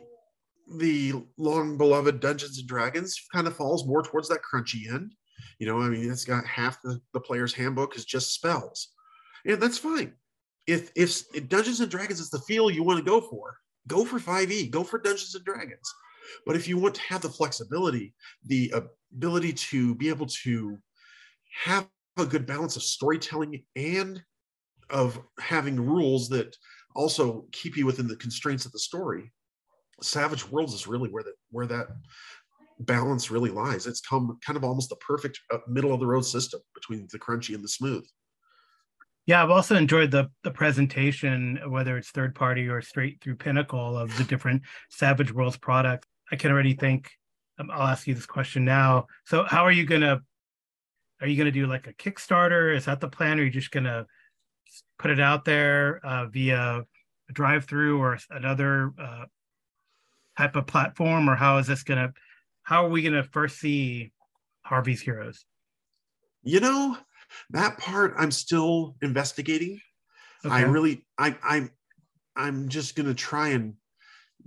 [0.78, 5.14] the long beloved dungeons and dragons kind of falls more towards that crunchy end.
[5.60, 8.90] You know i mean it's got half the, the player's handbook is just spells.
[9.46, 10.14] And that's fine.
[10.68, 14.06] If, if if dungeons and dragons is the feel you want to go for go
[14.06, 15.94] for 5e go for dungeons and dragons.
[16.46, 18.14] But if you want to have the flexibility
[18.46, 18.74] the
[19.14, 20.78] ability to be able to
[21.66, 21.88] have
[22.22, 24.22] a good balance of storytelling and
[24.90, 26.56] of having rules that
[26.96, 29.32] also keep you within the constraints of the story.
[30.02, 31.88] Savage worlds is really where that where that
[32.80, 33.86] balance really lies.
[33.86, 37.20] It's come kind of almost the perfect uh, middle of the road system between the
[37.20, 38.06] crunchy and the smooth.
[39.28, 43.98] Yeah i've also enjoyed the the presentation whether it's third party or straight through pinnacle
[43.98, 46.08] of the different savage worlds products.
[46.32, 47.12] I can already think
[47.60, 49.06] um, i'll ask you this question now.
[49.26, 50.22] So how are you going to
[51.22, 52.76] are you going to do like a Kickstarter?
[52.76, 53.40] Is that the plan?
[53.40, 54.06] Or are you just going to
[54.98, 56.84] put it out there uh, via
[57.30, 59.26] a drive through or another uh,
[60.38, 61.30] type of platform?
[61.30, 62.14] Or how is this going to,
[62.64, 64.12] how are we going to first see
[64.64, 65.46] Harvey's Heroes?
[66.44, 66.98] You know,
[67.52, 69.80] that part I'm still investigating.
[70.44, 70.56] Okay.
[70.56, 71.70] I really, I, I,
[72.36, 73.76] I'm just going to try and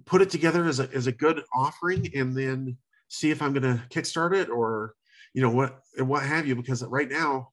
[0.07, 3.63] put it together as a, as a good offering and then see if I'm going
[3.63, 4.95] to kickstart it or
[5.35, 7.51] you know what and what have you because right now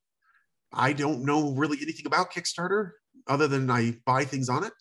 [0.72, 2.92] i don't know really anything about kickstarter
[3.28, 4.74] other than i buy things on it.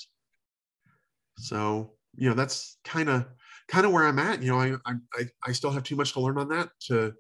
[1.39, 3.27] So you know that's kind of
[3.69, 4.43] kind of where i'm at.
[4.43, 7.13] You know I, I i still have too much to learn on that to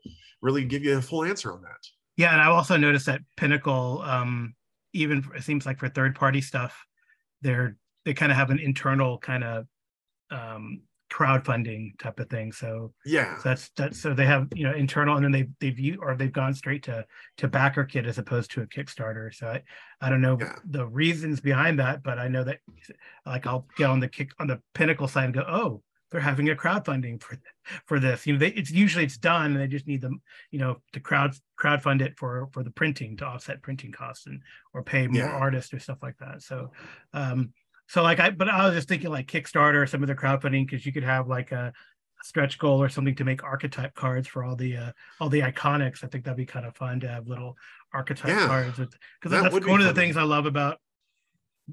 [0.42, 1.78] really give you a full answer on that.
[2.16, 4.54] Yeah and i also noticed that pinnacle um
[4.92, 6.84] even it seems like for third party stuff
[7.42, 9.66] they're they kind of have an internal kind of
[10.30, 12.52] um crowdfunding type of thing.
[12.52, 15.98] So yeah, so that's that's so they have you know internal, and then they they've
[16.00, 17.04] or they've gone straight to
[17.38, 19.34] to BackerKit as opposed to a Kickstarter.
[19.34, 19.62] So I
[20.00, 20.56] I don't know yeah.
[20.64, 22.60] the reasons behind that, but I know that
[23.26, 26.48] like I'll get on the kick on the Pinnacle side and go, oh, they're having
[26.50, 27.38] a crowdfunding for
[27.86, 28.26] for this.
[28.26, 30.20] You know, they, it's usually it's done, and they just need them,
[30.50, 34.42] you know, to crowd crowdfund it for for the printing to offset printing costs and
[34.74, 35.30] or pay more yeah.
[35.30, 36.42] artists or stuff like that.
[36.42, 36.72] So,
[37.12, 37.52] um,
[37.90, 40.64] so like I, but I was just thinking like Kickstarter, or some of the crowdfunding,
[40.64, 44.28] because you could have like a, a, stretch goal or something to make archetype cards
[44.28, 46.04] for all the uh, all the iconics.
[46.04, 47.56] I think that'd be kind of fun to have little
[47.92, 50.78] archetype yeah, cards because that that's one of the things I love about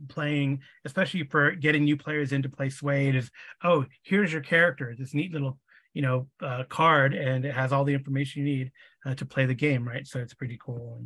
[0.09, 3.13] playing, especially for getting new players into play SWADE.
[3.13, 3.29] Is
[3.63, 5.59] oh, here's your character, this neat little
[5.93, 8.71] you know uh, card, and it has all the information you need
[9.05, 10.07] uh, to play the game, right?
[10.07, 10.97] So it's pretty cool.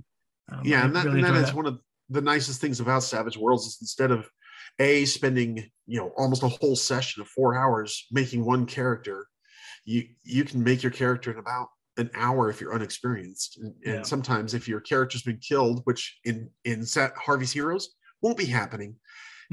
[0.47, 1.55] And, um, yeah, and that, really and that is that.
[1.55, 4.25] one of the nicest things about Savage Worlds is instead of
[4.79, 9.27] a spending you know almost a whole session of four hours making one character
[9.85, 13.93] you you can make your character in about an hour if you're unexperienced and, yeah.
[13.95, 18.45] and sometimes if your character's been killed which in in set harvey's heroes won't be
[18.45, 18.95] happening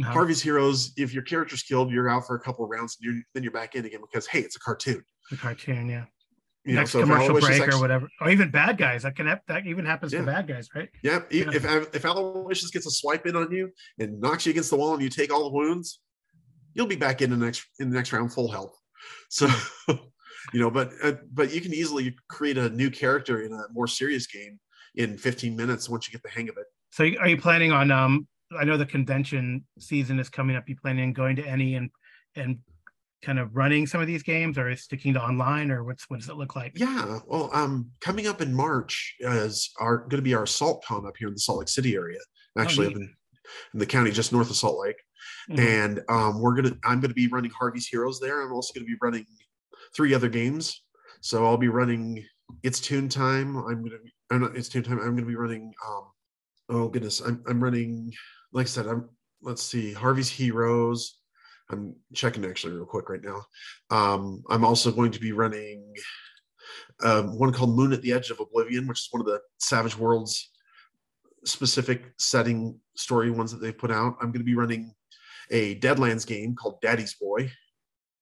[0.00, 0.12] Uh-huh.
[0.12, 3.22] Harvey's Heroes, if your character's killed, you're out for a couple of rounds, and you're,
[3.34, 5.02] then you're back in again because hey, it's a cartoon.
[5.32, 6.04] a cartoon, yeah.
[6.68, 9.04] You know, Next so commercial break or whatever, or even bad guys.
[9.04, 10.20] That can hap- that even happens Yeah.
[10.20, 10.90] to bad guys, right?
[11.02, 11.50] Yeah, e- Yeah.
[11.54, 14.92] if if Aloysius gets a swipe in on you and knocks you against the wall
[14.92, 16.02] and you take all the wounds,
[16.74, 18.78] you'll be back in the next in the next round full health.
[19.30, 19.48] So,
[19.88, 23.86] you know, but uh, but you can easily create a new character in a more
[23.86, 24.60] serious game
[24.94, 26.66] in 15 minutes once you get the hang of it.
[26.90, 27.90] So are you planning on?
[27.90, 28.28] Um,
[28.60, 30.68] I know the convention season is coming up.
[30.68, 31.88] You planning on going to any and
[32.36, 32.58] and
[33.22, 36.28] kind of running some of these games, or sticking to online, or what's what does
[36.28, 36.72] it look like?
[36.74, 41.06] Yeah, well, um, coming up in March is our going to be our Salt Con
[41.06, 42.18] up here in the Salt Lake City area,
[42.58, 43.02] actually up neat.
[43.02, 43.14] in,
[43.74, 44.96] in the county just north of Salt Lake.
[45.50, 45.58] Mhm.
[45.58, 48.96] and um, we're gonna i'm gonna be running harvey's heroes there i'm also gonna be
[49.02, 49.26] running
[49.96, 50.84] three other games
[51.22, 52.24] so i'll be running
[52.62, 55.72] it's tune time i'm gonna be I'm not, it's tune time i'm gonna be running
[55.86, 56.04] um
[56.68, 58.12] oh goodness i'm, I'm running
[58.52, 59.08] like i said i'm
[59.42, 61.17] let's see harvey's heroes
[61.70, 63.42] i'm checking actually real quick right now
[63.90, 65.94] um i'm also going to be running
[67.02, 69.96] um, one called moon at the edge of oblivion which is one of the savage
[69.96, 70.50] worlds
[71.44, 74.92] specific setting story ones that they've put out i'm going to be running
[75.50, 77.50] a Deadlands game called Daddy's Boy.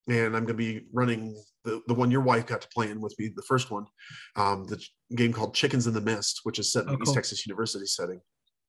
[0.09, 3.01] And I'm going to be running the, the one your wife got to play in
[3.01, 3.87] with me, the first one,
[4.37, 4.81] um, the
[5.17, 7.15] game called Chickens in the Mist, which is set in Oh, East cool.
[7.15, 8.21] Texas University setting.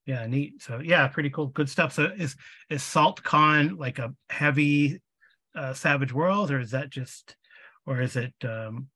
[0.08, 0.64] Yeah, neat.
[0.64, 1.94] So yeah, pretty cool, good stuff.
[1.94, 2.36] So is
[2.70, 5.02] is Salt Con like a heavy
[5.54, 7.36] uh, Savage World, or is that just,
[7.86, 8.34] or is it?
[8.44, 8.88] um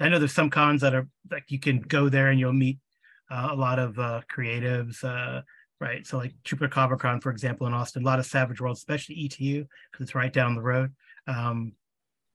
[0.00, 2.78] I know there's some cons that are like you can go there and you'll meet
[3.30, 5.42] uh, a lot of uh, creatives, uh,
[5.80, 6.06] right?
[6.06, 9.64] So like Chupacabra Con, for example, in Austin, a lot of Savage World, especially ETU
[9.90, 10.92] because it's right down the road.
[11.26, 11.72] Um,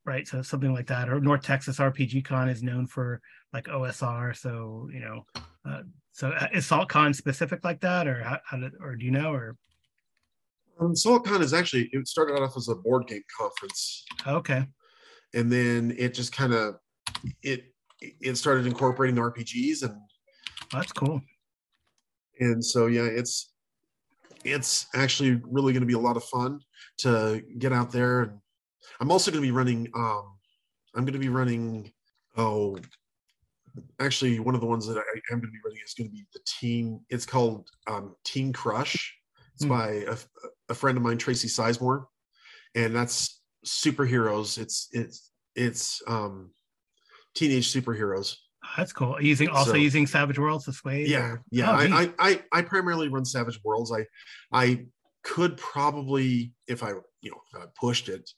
[0.06, 3.22] right, so something like that, or North Texas RPG Con is known for
[3.54, 5.26] like OSR, so you know.
[5.68, 9.32] Uh, so is SaltCon specific like that, or how, how did, or do you know,
[9.32, 9.56] or
[10.80, 14.06] Um, SaltCon is actually, it started off as a board game conference.
[14.28, 14.66] okay,
[15.34, 16.76] And then it just kind of,
[17.42, 17.66] it,
[18.02, 19.96] it started incorporating the RPGs and
[20.72, 21.22] that's cool.
[22.40, 23.54] and so yeah it's
[24.44, 26.60] it's actually really going to be a lot of fun
[26.98, 28.32] to get out there and
[29.00, 30.36] i'm also going to be running um
[30.96, 31.92] i'm going to be running
[32.36, 32.76] oh
[34.00, 35.02] actually one of the ones that i
[35.34, 38.54] am going to be running is going to be the teen it's called um teen
[38.54, 39.16] crush
[39.56, 39.70] it's Hmm.
[39.70, 40.18] by a,
[40.70, 42.06] a friend of mine tracy sizemore
[42.76, 46.52] and that's superheroes it's it's it's um
[47.36, 48.36] teenage superheroes
[48.78, 49.22] That's cool.
[49.22, 51.06] Using also So- using Savage Worlds this way.
[51.06, 51.86] yeah yeah Oh, I.
[51.86, 54.06] I i i primarily run savage worlds i
[54.52, 54.86] i
[55.24, 56.90] could probably if i
[57.22, 58.30] you know if i pushed it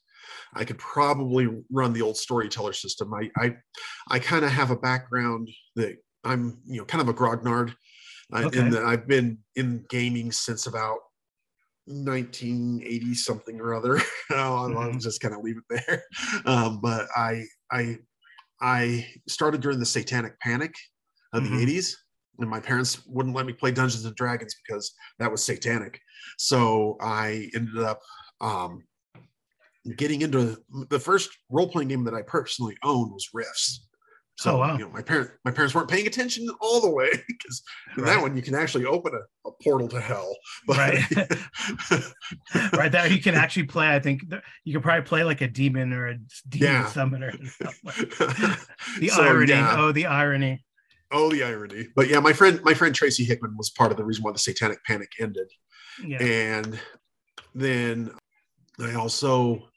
[0.54, 3.54] i could probably run the old storyteller system i i
[4.10, 7.74] i kind of have a background that i'm you know kind of a grognard
[8.32, 8.68] uh, Okay.
[8.70, 10.98] that i've been in gaming since about
[11.86, 15.00] 1980 something or other I'll, I'll Mhm.
[15.00, 16.02] just kind of leave it there
[16.44, 17.98] um, but i i
[18.60, 20.74] i started during the satanic panic
[21.32, 21.56] of Mhm.
[21.56, 21.96] the 80s
[22.38, 26.00] and my parents wouldn't let me play dungeons and dragons because that was satanic
[26.38, 28.00] so i ended up
[28.40, 28.82] um,
[29.96, 30.56] getting into
[30.90, 33.82] the first role-playing game that i personally owned was rifts
[34.38, 34.72] so Oh, wow.
[34.76, 37.62] you know my parents my parents weren't paying attention all the way because
[37.96, 40.30] in that one you can actually open a, a portal to hell
[40.66, 42.02] but Right.
[42.74, 43.94] right there, you can actually play.
[43.94, 44.22] I think
[44.64, 46.14] you can probably play like a demon or a
[46.48, 46.86] demon Yeah.
[46.86, 47.28] summoner.
[47.28, 47.96] and stuff like-
[49.00, 49.52] the So, irony.
[49.52, 49.76] yeah.
[49.78, 50.64] Oh, the irony.
[51.12, 54.04] oh the irony but yeah my friend my friend tracy hickman was part of the
[54.04, 55.48] reason why the satanic panic ended
[56.04, 56.20] Yeah.
[56.20, 56.78] and
[57.54, 58.10] then
[58.80, 59.68] i also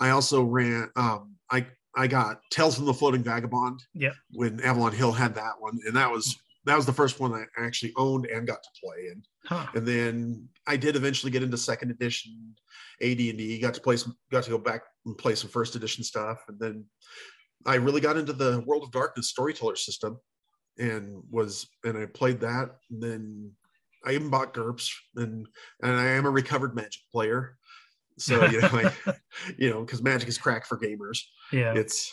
[0.00, 1.64] i also ran um i
[1.96, 4.14] i got tales from the floating vagabond Yep.
[4.32, 6.36] when avalon hill had that one and that was
[6.66, 9.66] that was the first one i actually owned and got to play and Huh.
[9.74, 12.54] and then i did eventually get into second edition
[13.02, 16.38] ad&d got to play some got to go back and play some first edition stuff
[16.48, 16.84] and then
[17.66, 20.18] i really got into the world of darkness storyteller system
[20.78, 23.50] and was and i played that and then
[24.04, 25.46] i even bought GURPS and
[25.82, 27.56] and i am a recovered magic player
[28.18, 28.92] so you know I,
[29.58, 31.20] you know because magic is crack for gamers
[31.52, 31.74] Yeah.
[31.74, 32.12] it's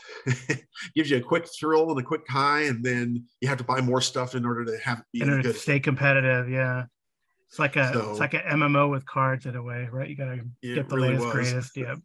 [0.95, 3.82] gives you a quick thrill and a quick high and then you have to buy
[3.82, 6.50] more stuff in order to have it be any then good stay competitive.
[6.50, 6.86] Yeah.
[7.50, 10.10] It's like a So- it's like an MMO with cards in a way, right?
[10.10, 11.34] You gotta get the really latest, was.
[11.34, 11.78] greatest.
[11.78, 11.95] Yeah.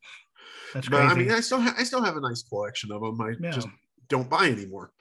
[0.74, 1.11] That's but crazy.
[1.11, 3.20] I mean, I still ha- I still have a nice collection of them.
[3.20, 3.51] I Yeah.
[3.51, 3.68] just
[4.09, 4.93] don't buy anymore.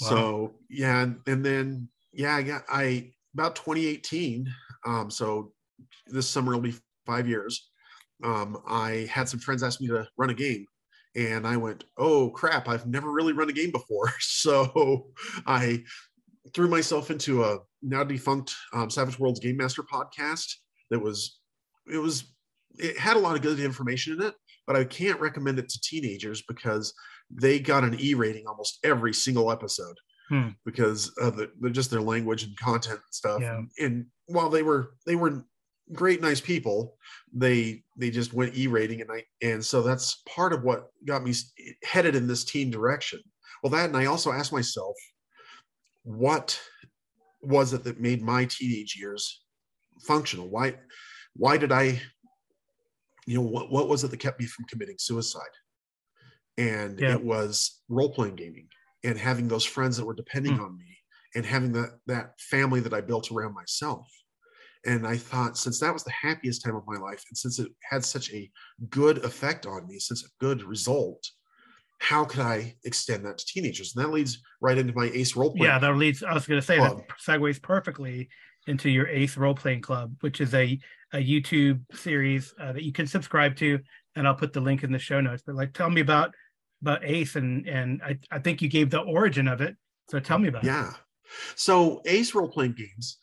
[0.00, 0.08] Wow.
[0.08, 4.46] So yeah, and, and then yeah, I got I about 2018.
[4.86, 5.52] Um, so
[6.06, 6.74] this summer will be
[7.06, 7.70] five years.
[8.22, 10.66] Um, I had some friends ask me to run a game,
[11.16, 12.68] and I went, "Oh crap!
[12.68, 15.08] I've never really run a game before." So
[15.46, 15.82] I
[16.54, 20.52] threw myself into a now defunct um, Savage Worlds Game Master podcast
[20.90, 21.40] that was
[21.90, 22.32] it was
[22.76, 24.34] it had a lot of good information in it,
[24.66, 26.92] but I can't recommend it to teenagers because
[27.30, 29.96] they got an E rating almost every single episode
[30.30, 30.48] Hmm.
[30.64, 33.42] because of the, just their language and content and stuff.
[33.42, 33.58] Yeah.
[33.58, 35.44] And, and while they were they were
[35.92, 36.96] great, nice people,
[37.32, 41.22] they they just went E rating, and I and so that's part of what got
[41.22, 41.32] me
[41.82, 43.20] headed in this teen direction.
[43.62, 44.94] Well, that and I also asked myself,
[46.02, 46.60] what
[47.42, 49.44] was it that made my teenage years
[50.06, 50.48] functional?
[50.48, 50.78] Why
[51.34, 52.00] why did I
[53.26, 55.42] you know what what was it that kept me from committing suicide?
[56.56, 57.14] And Yeah.
[57.14, 58.68] it was role playing gaming
[59.02, 60.62] and having those friends that were depending Hmm.
[60.62, 60.98] on me
[61.34, 64.06] and having that that family that I built around myself.
[64.86, 67.68] And I thought since that was the happiest time of my life and since it
[67.82, 68.50] had such a
[68.90, 71.26] good effect on me, since a good result,
[71.98, 73.94] how could I extend that to teenagers?
[73.94, 75.72] And that leads right into my ace role playing.
[75.72, 76.22] Yeah, that leads.
[76.22, 76.98] I was going to say Club.
[76.98, 78.28] that segues perfectly
[78.66, 80.78] into your Ace Role Playing Club, which is a
[81.12, 83.78] a YouTube series uh, that you can subscribe to,
[84.16, 85.42] and I'll put the link in the show notes.
[85.46, 86.34] But like, tell me about
[86.82, 89.76] about Ace, and and I, I think you gave the origin of it.
[90.10, 90.68] So tell me about it.
[90.68, 90.92] Yeah.
[91.56, 93.18] So Ace role playing games,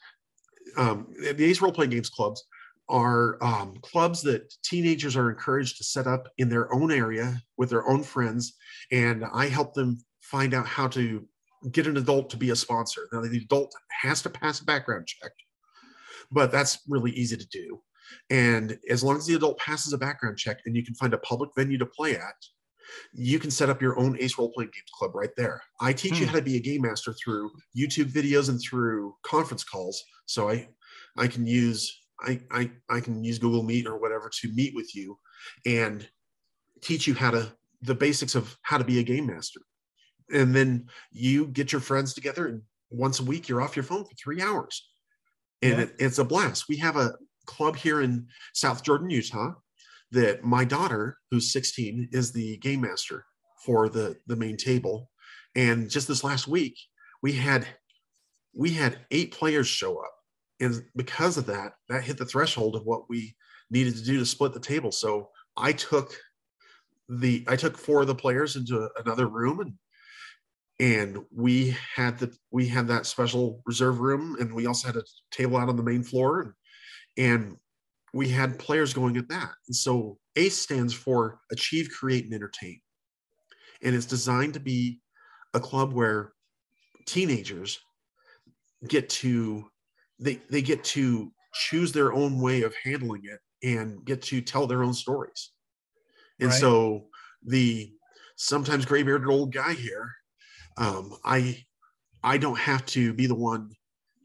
[0.78, 2.44] um, the Ace role playing games clubs
[2.90, 7.70] are um, clubs that teenagers are encouraged to set up in their own area with
[7.70, 8.54] their own friends,
[8.92, 11.26] and I help them find out how to
[11.72, 13.08] get an adult to be a sponsor.
[13.12, 15.32] Now the adult has to pass a background check,
[16.32, 17.82] but that's really easy to do.
[18.30, 21.20] And as long as the adult passes a background check and you can find a
[21.20, 22.36] public venue to play at,
[23.14, 25.62] you can set up your own Ace Role Playing Games Club right there.
[25.80, 26.32] I teach you Hmm.
[26.32, 30.04] how to be a game master through YouTube videos and through conference calls.
[30.26, 30.70] So I,
[31.18, 34.96] I can use I, I I can use Google Meet or whatever to meet with
[34.96, 35.18] you,
[35.66, 36.08] and
[36.82, 37.52] teach you how to
[37.82, 39.60] the basics of how to be a game master.
[40.32, 42.62] And then you get your friends together, and
[42.92, 44.88] once a week you're off your phone for three hours,
[45.64, 45.84] and Yeah.
[45.86, 46.66] it, it's a blast.
[46.70, 47.16] We have a
[47.48, 49.54] club here in South Jordan, Utah,
[50.12, 53.26] that my daughter, who's 16, is the game master
[53.66, 55.10] for the the main table.
[55.56, 56.78] And just this last week,
[57.22, 57.68] we had
[58.54, 60.14] we had eight players show up,
[60.60, 63.36] and because of that, that hit the threshold of what we
[63.70, 64.92] needed to do to split the table.
[64.92, 66.14] So I took
[67.10, 69.74] the I took four of the players into another room and
[70.80, 75.04] and we had the we had that special reserve room and we also had a
[75.30, 76.54] table out on the main floor and,
[77.18, 77.58] and
[78.14, 79.54] we had players going at that.
[79.68, 82.82] And so ACE stands for Achieve, Create, and Entertain.
[83.84, 85.02] And it's designed to be
[85.54, 86.34] a club where
[87.06, 87.80] teenagers
[88.88, 89.70] get to
[90.20, 94.68] they they get to choose their own way of handling it and get to tell
[94.68, 95.52] their own stories.
[96.40, 96.60] And Right.
[96.60, 97.10] so
[97.44, 97.94] the
[98.38, 100.12] sometimes gray bearded old guy here,
[100.78, 101.66] um, I
[102.24, 103.72] I don't have to be the one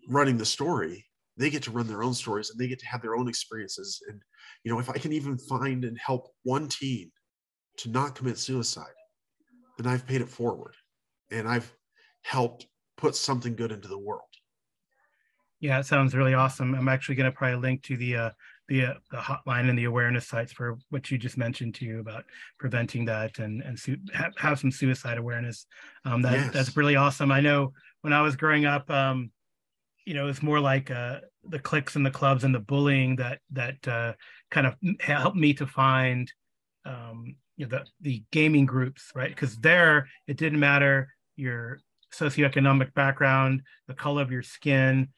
[0.09, 1.05] running the story.
[1.37, 4.03] They get to run their own stories and they get to have their own experiences.
[4.09, 4.22] And
[4.64, 7.11] you know, if I can even find and help one teen
[7.78, 8.87] to not commit suicide,
[9.76, 10.74] then I've paid it forward
[11.30, 11.70] and I've
[12.22, 12.66] helped
[12.97, 14.22] put something good into the world.
[15.61, 16.74] Yeah, it sounds really awesome.
[16.74, 18.30] I'm actually going to probably link to the uh,
[18.68, 22.01] the uh, the hotline and the awareness sites for what you just mentioned to you
[22.01, 22.24] about
[22.59, 25.66] preventing that and and su- have, have some suicide awareness.
[26.05, 26.53] Um, that Yes.
[26.53, 27.32] that's really awesome.
[27.32, 27.72] I know
[28.03, 29.30] when I was growing up, um,
[30.07, 33.40] you know, it's more like uh, the cliques and the clubs and the bullying that
[33.50, 34.12] that uh,
[34.50, 36.32] kind of helped me to find
[36.86, 39.28] um, you know, the the gaming groups, right?
[39.28, 41.80] Because there it didn't matter your
[42.14, 45.09] socioeconomic background, the color of your skin,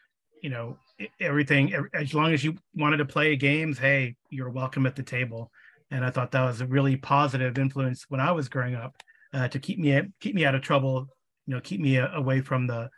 [0.43, 0.79] you know,
[1.21, 1.75] everything.
[1.93, 5.53] As long as you wanted to play games, hey, you're welcome at the table.
[5.91, 8.97] And I thought that was a really positive influence when I was growing up
[9.35, 11.09] uh, to keep me keep me out of trouble,
[11.47, 12.89] you know, keep me uh, away from the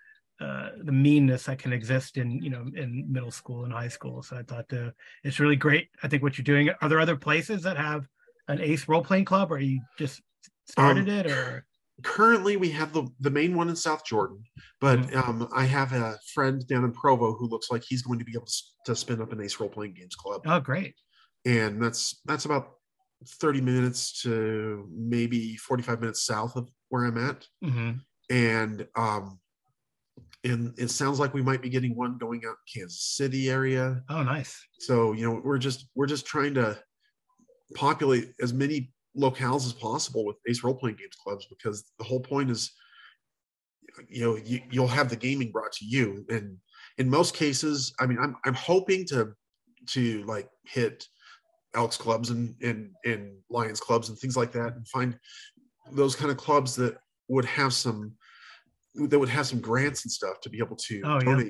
[0.40, 4.22] uh, the meanness that can exist in you know in middle school and high school.
[4.22, 4.90] So I thought uh,
[5.24, 5.88] it's really great.
[6.02, 6.70] I think what you're doing.
[6.80, 8.06] Are there other places that have
[8.48, 10.22] an Ace role playing club, or you just
[10.66, 11.66] started Um, it, or
[12.02, 14.42] currently we have the, the main one in South Jordan,
[14.80, 15.16] but Mhm.
[15.28, 18.32] um, I have a friend down in Provo who looks like he's going to be
[18.34, 20.94] able to, to spin up an Ace Role Playing Games Club, oh, great.
[21.44, 22.76] and that's that's about
[23.26, 27.92] thirty minutes to maybe forty five minutes south of where I'm at, hmm
[28.30, 29.38] and um,
[30.44, 34.02] and it sounds like we might be getting one going out in Kansas City area.
[34.08, 34.58] Oh, nice.
[34.78, 36.78] So you know we're just we're just trying to
[37.74, 42.20] populate as many locales as possible with Ace Role Playing Games clubs because the whole
[42.20, 42.72] point is
[44.08, 46.56] you know you, you'll have the gaming brought to you and
[46.98, 49.32] in most cases i mean i'm i'm hoping to
[49.86, 51.06] to like hit
[51.74, 55.18] elks clubs and and and lions clubs and things like that and find
[55.92, 56.96] those kind of clubs that
[57.28, 58.12] would have some
[58.94, 61.42] that would have some grants and stuff to be able to Oh, yeah.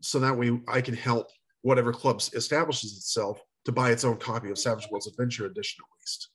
[0.00, 1.26] so that way i can help
[1.62, 5.98] whatever clubs establishes itself to buy its own copy of Savage Worlds Adventure Edition at
[5.98, 6.28] least.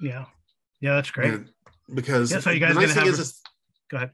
[0.00, 0.24] Yeah,
[0.80, 1.32] yeah, that's great.
[1.32, 1.48] And
[1.94, 3.40] because Yeah, so you guys the nice thing have- is,
[3.88, 4.10] Go ahead.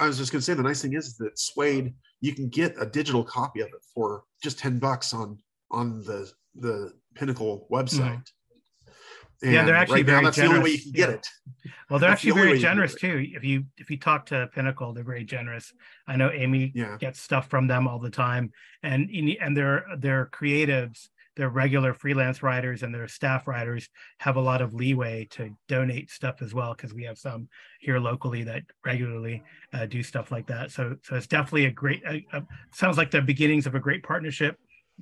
[0.00, 2.76] I was just going to say the nice thing is that SWADE you can get
[2.80, 5.38] a digital copy of it for just ten bucks on
[5.72, 8.00] on the the Pinnacle website.
[8.22, 8.37] Mm-hmm.
[9.42, 9.54] Mm-hmm.
[9.54, 10.82] Yeah, they're actually right now very that's the only way you generous.
[10.82, 11.14] can get Yeah.
[11.14, 11.28] it.
[11.90, 13.26] Well, they're That's actually only very way you can generous too.
[13.34, 15.72] If you if you talk to Pinnacle, they're very generous.
[16.06, 18.50] I know Amy Yeah, gets stuff from them all the time,
[18.82, 24.40] and and their their creatives, their regular freelance writers and their staff writers have a
[24.40, 27.48] lot of leeway to donate stuff as well because we have some
[27.80, 30.72] here locally that regularly uh, do stuff like that.
[30.72, 32.02] So so it's definitely a great.
[32.04, 32.40] Uh, uh,
[32.74, 34.56] sounds like the beginnings of a great partnership,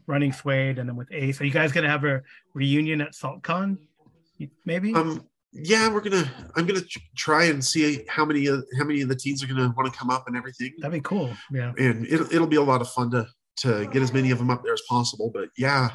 [0.06, 1.40] running SWADE and then with Ace.
[1.40, 2.20] Are you guys gonna have a
[2.54, 3.78] reunion at SaltCon?
[4.64, 4.94] Maybe.
[4.94, 6.30] um, yeah, we're gonna.
[6.54, 6.82] I'm gonna
[7.16, 9.98] try and see how many of how many of the teens are gonna want to
[9.98, 10.72] come up and everything.
[10.78, 11.34] That'd be cool.
[11.52, 11.72] Yeah.
[11.78, 13.26] and it'll, it'll be a lot of fun to
[13.58, 15.88] to get as many of them up there as possible but yeah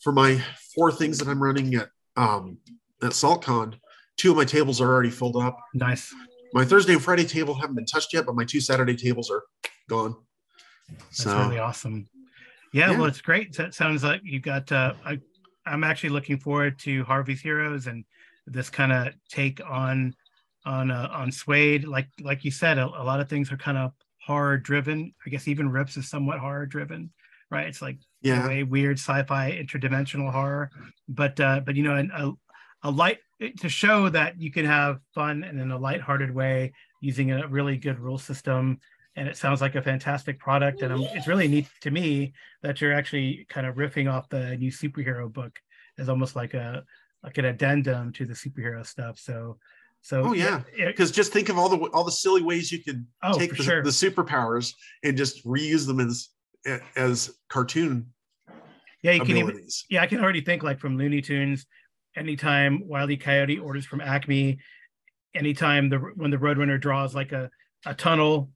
[0.00, 0.40] for my
[0.76, 2.56] four things that i'm running at um
[3.02, 3.74] at saltcon
[4.16, 6.14] two of my tables are already filled up Nice.
[6.54, 9.42] my thursday and friday table haven't been touched yet but my two saturday tables are
[9.88, 10.14] gone
[10.88, 12.06] That's so really awesome.
[12.72, 12.98] Yeah, Yeah.
[12.98, 13.58] well, it's great.
[13.58, 14.70] It sounds like you got.
[14.70, 15.18] Uh, I,
[15.66, 18.04] I'm actually looking forward to Harvey's Heroes and
[18.46, 20.14] this kind of take on
[20.64, 21.86] on uh, on SWADE.
[21.86, 23.92] Like like you said, a, a lot of things are kind of
[24.24, 25.14] horror driven.
[25.26, 27.10] I guess even Rifts is somewhat horror driven,
[27.50, 27.66] right?
[27.66, 30.70] It's like yeah a weird sci-fi interdimensional horror,
[31.08, 32.32] but uh, but you know, an, a
[32.82, 33.18] a light
[33.58, 37.76] to show that you can have fun and in a lighthearted way using a really
[37.76, 38.78] good rule system.
[39.20, 42.80] And it sounds like a fantastic product, and um it's really neat to me that
[42.80, 45.60] you're actually kind of riffing off the new superhero book
[45.98, 46.84] as almost like a
[47.22, 49.18] like an addendum to the superhero stuff.
[49.18, 49.58] So,
[50.00, 50.62] so Oh, yeah.
[50.74, 53.62] because just think of all the all the silly ways you can Oh, take the,
[53.62, 53.82] sure.
[53.82, 54.72] the superpowers
[55.04, 56.30] and just reuse them as
[56.96, 58.06] as cartoon
[59.02, 61.66] yeah, you can even yeah, I can already think like from Looney Tunes.
[62.16, 64.58] Anytime Wiley Coyote orders from Acme,
[65.34, 67.50] anytime the when the Roadrunner draws like a,
[67.84, 68.50] a tunnel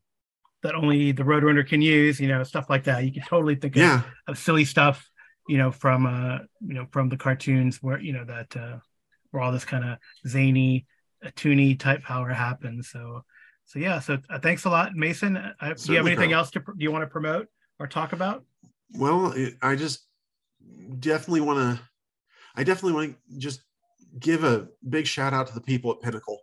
[0.64, 3.04] that only the Roadrunner can use, you know, stuff like that.
[3.04, 5.08] You can totally think of, yeah of silly stuff,
[5.46, 8.78] you know, from uh, you know, from the cartoons where you know that uh,
[9.30, 10.86] where all this kind of zany,
[11.24, 12.88] uh, toony type power happens.
[12.88, 13.22] So,
[13.66, 14.00] so yeah.
[14.00, 15.36] So uh, thanks a lot, Mason.
[15.36, 17.46] Uh, do you have anything else to pr- do you want to promote
[17.78, 18.44] or talk about?
[18.94, 20.06] Well, I just
[20.98, 21.84] definitely want to.
[22.56, 23.60] I definitely want to just
[24.18, 26.38] give a big shout out to the people at Pinnacle.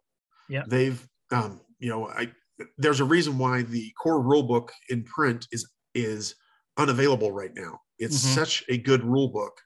[0.49, 0.63] Yeah.
[0.67, 1.01] they've,
[1.31, 2.29] um, you know, I
[2.77, 6.35] there's a reason why the core rule book in print is is
[6.77, 7.79] unavailable right now.
[7.99, 8.35] It's Mhm.
[8.35, 9.59] such a good rule book,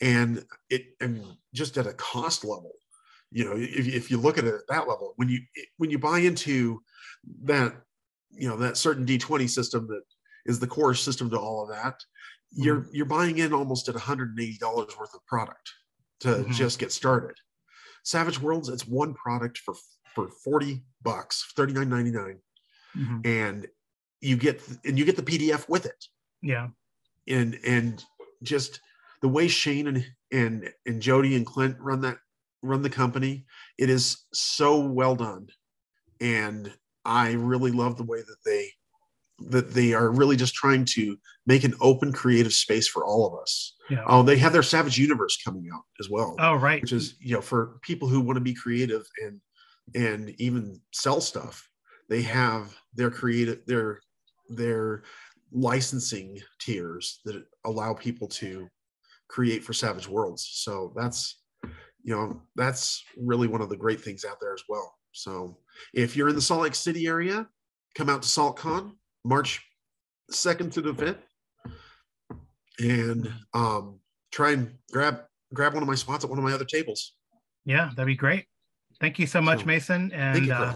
[0.00, 2.72] and it and just at a cost level.
[3.30, 5.40] You know, if, if you look at it at that level, when you
[5.78, 6.80] when you buy into
[7.42, 7.82] that,
[8.30, 10.02] you know, that certain D20 system that
[10.46, 11.98] is the core system to all of that,
[12.52, 15.72] you're you're buying in almost at $180 worth of product
[16.20, 16.52] to Mhm.
[16.52, 17.36] just get started.
[18.04, 19.74] Savage Worlds, it's one product for
[20.14, 22.40] for 40 bucks, 39.99,
[22.96, 23.26] Mhm.
[23.26, 23.66] and
[24.20, 26.06] you get and you get the PDF with it.
[26.42, 26.68] Yeah.
[27.28, 28.02] And and
[28.42, 28.80] just
[29.20, 32.18] the way Shane and and and Jodi and Clint run that
[32.62, 33.44] run the company,
[33.78, 35.48] it is so well done.
[36.20, 38.70] And I really love the way that they
[39.50, 43.38] that they are really just trying to make an open creative space for all of
[43.42, 43.74] us.
[43.90, 44.04] Yeah.
[44.06, 46.80] Oh, they have their Savage Universe coming out as well, Oh, right.
[46.80, 49.40] which is you know for people who want to be creative and
[49.94, 51.68] and even sell stuff.
[52.08, 54.00] They have their creative their
[54.48, 55.02] their
[55.52, 58.68] licensing tiers that allow people to
[59.28, 60.48] create for Savage Worlds.
[60.52, 61.42] So that's
[62.02, 64.94] you know that's really one of the great things out there as well.
[65.12, 65.58] So
[65.92, 67.46] if you're in the Salt Lake City area,
[67.94, 68.92] come out to SaltCon
[69.24, 69.62] March
[70.32, 72.38] 2nd through the 5th
[72.80, 74.00] and um,
[74.32, 75.20] try and grab
[75.52, 77.14] grab one of my spots at one of my other tables.
[77.64, 78.46] Yeah, that'd be great.
[79.00, 80.12] Thank you so much, So, Mason.
[80.12, 80.74] And Thank you, uh,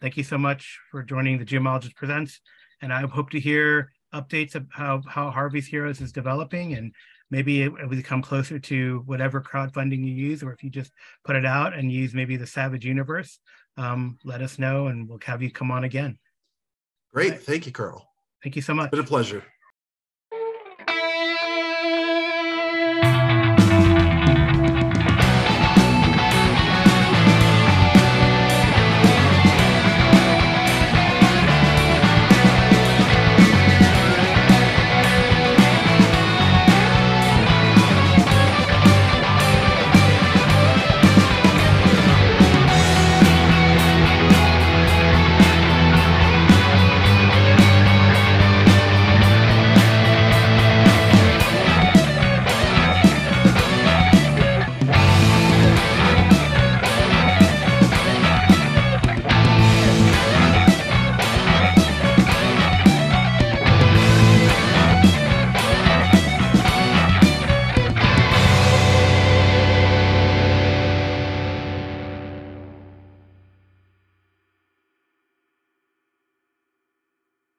[0.00, 2.40] thank you so much for joining the GMologist Presents.
[2.80, 6.94] And I hope to hear updates of how, how Harvey's Heroes is developing and
[7.30, 10.92] maybe it, it come closer to whatever crowdfunding you use, or if you just
[11.24, 13.38] put it out and use maybe the Savage Universe,
[13.76, 16.18] um, let us know and we'll have you come on again.
[17.12, 17.32] Great.
[17.32, 17.40] right.
[17.40, 18.08] Thank you, Carl.
[18.42, 18.90] Thank you so much.
[18.90, 19.44] Been a pleasure.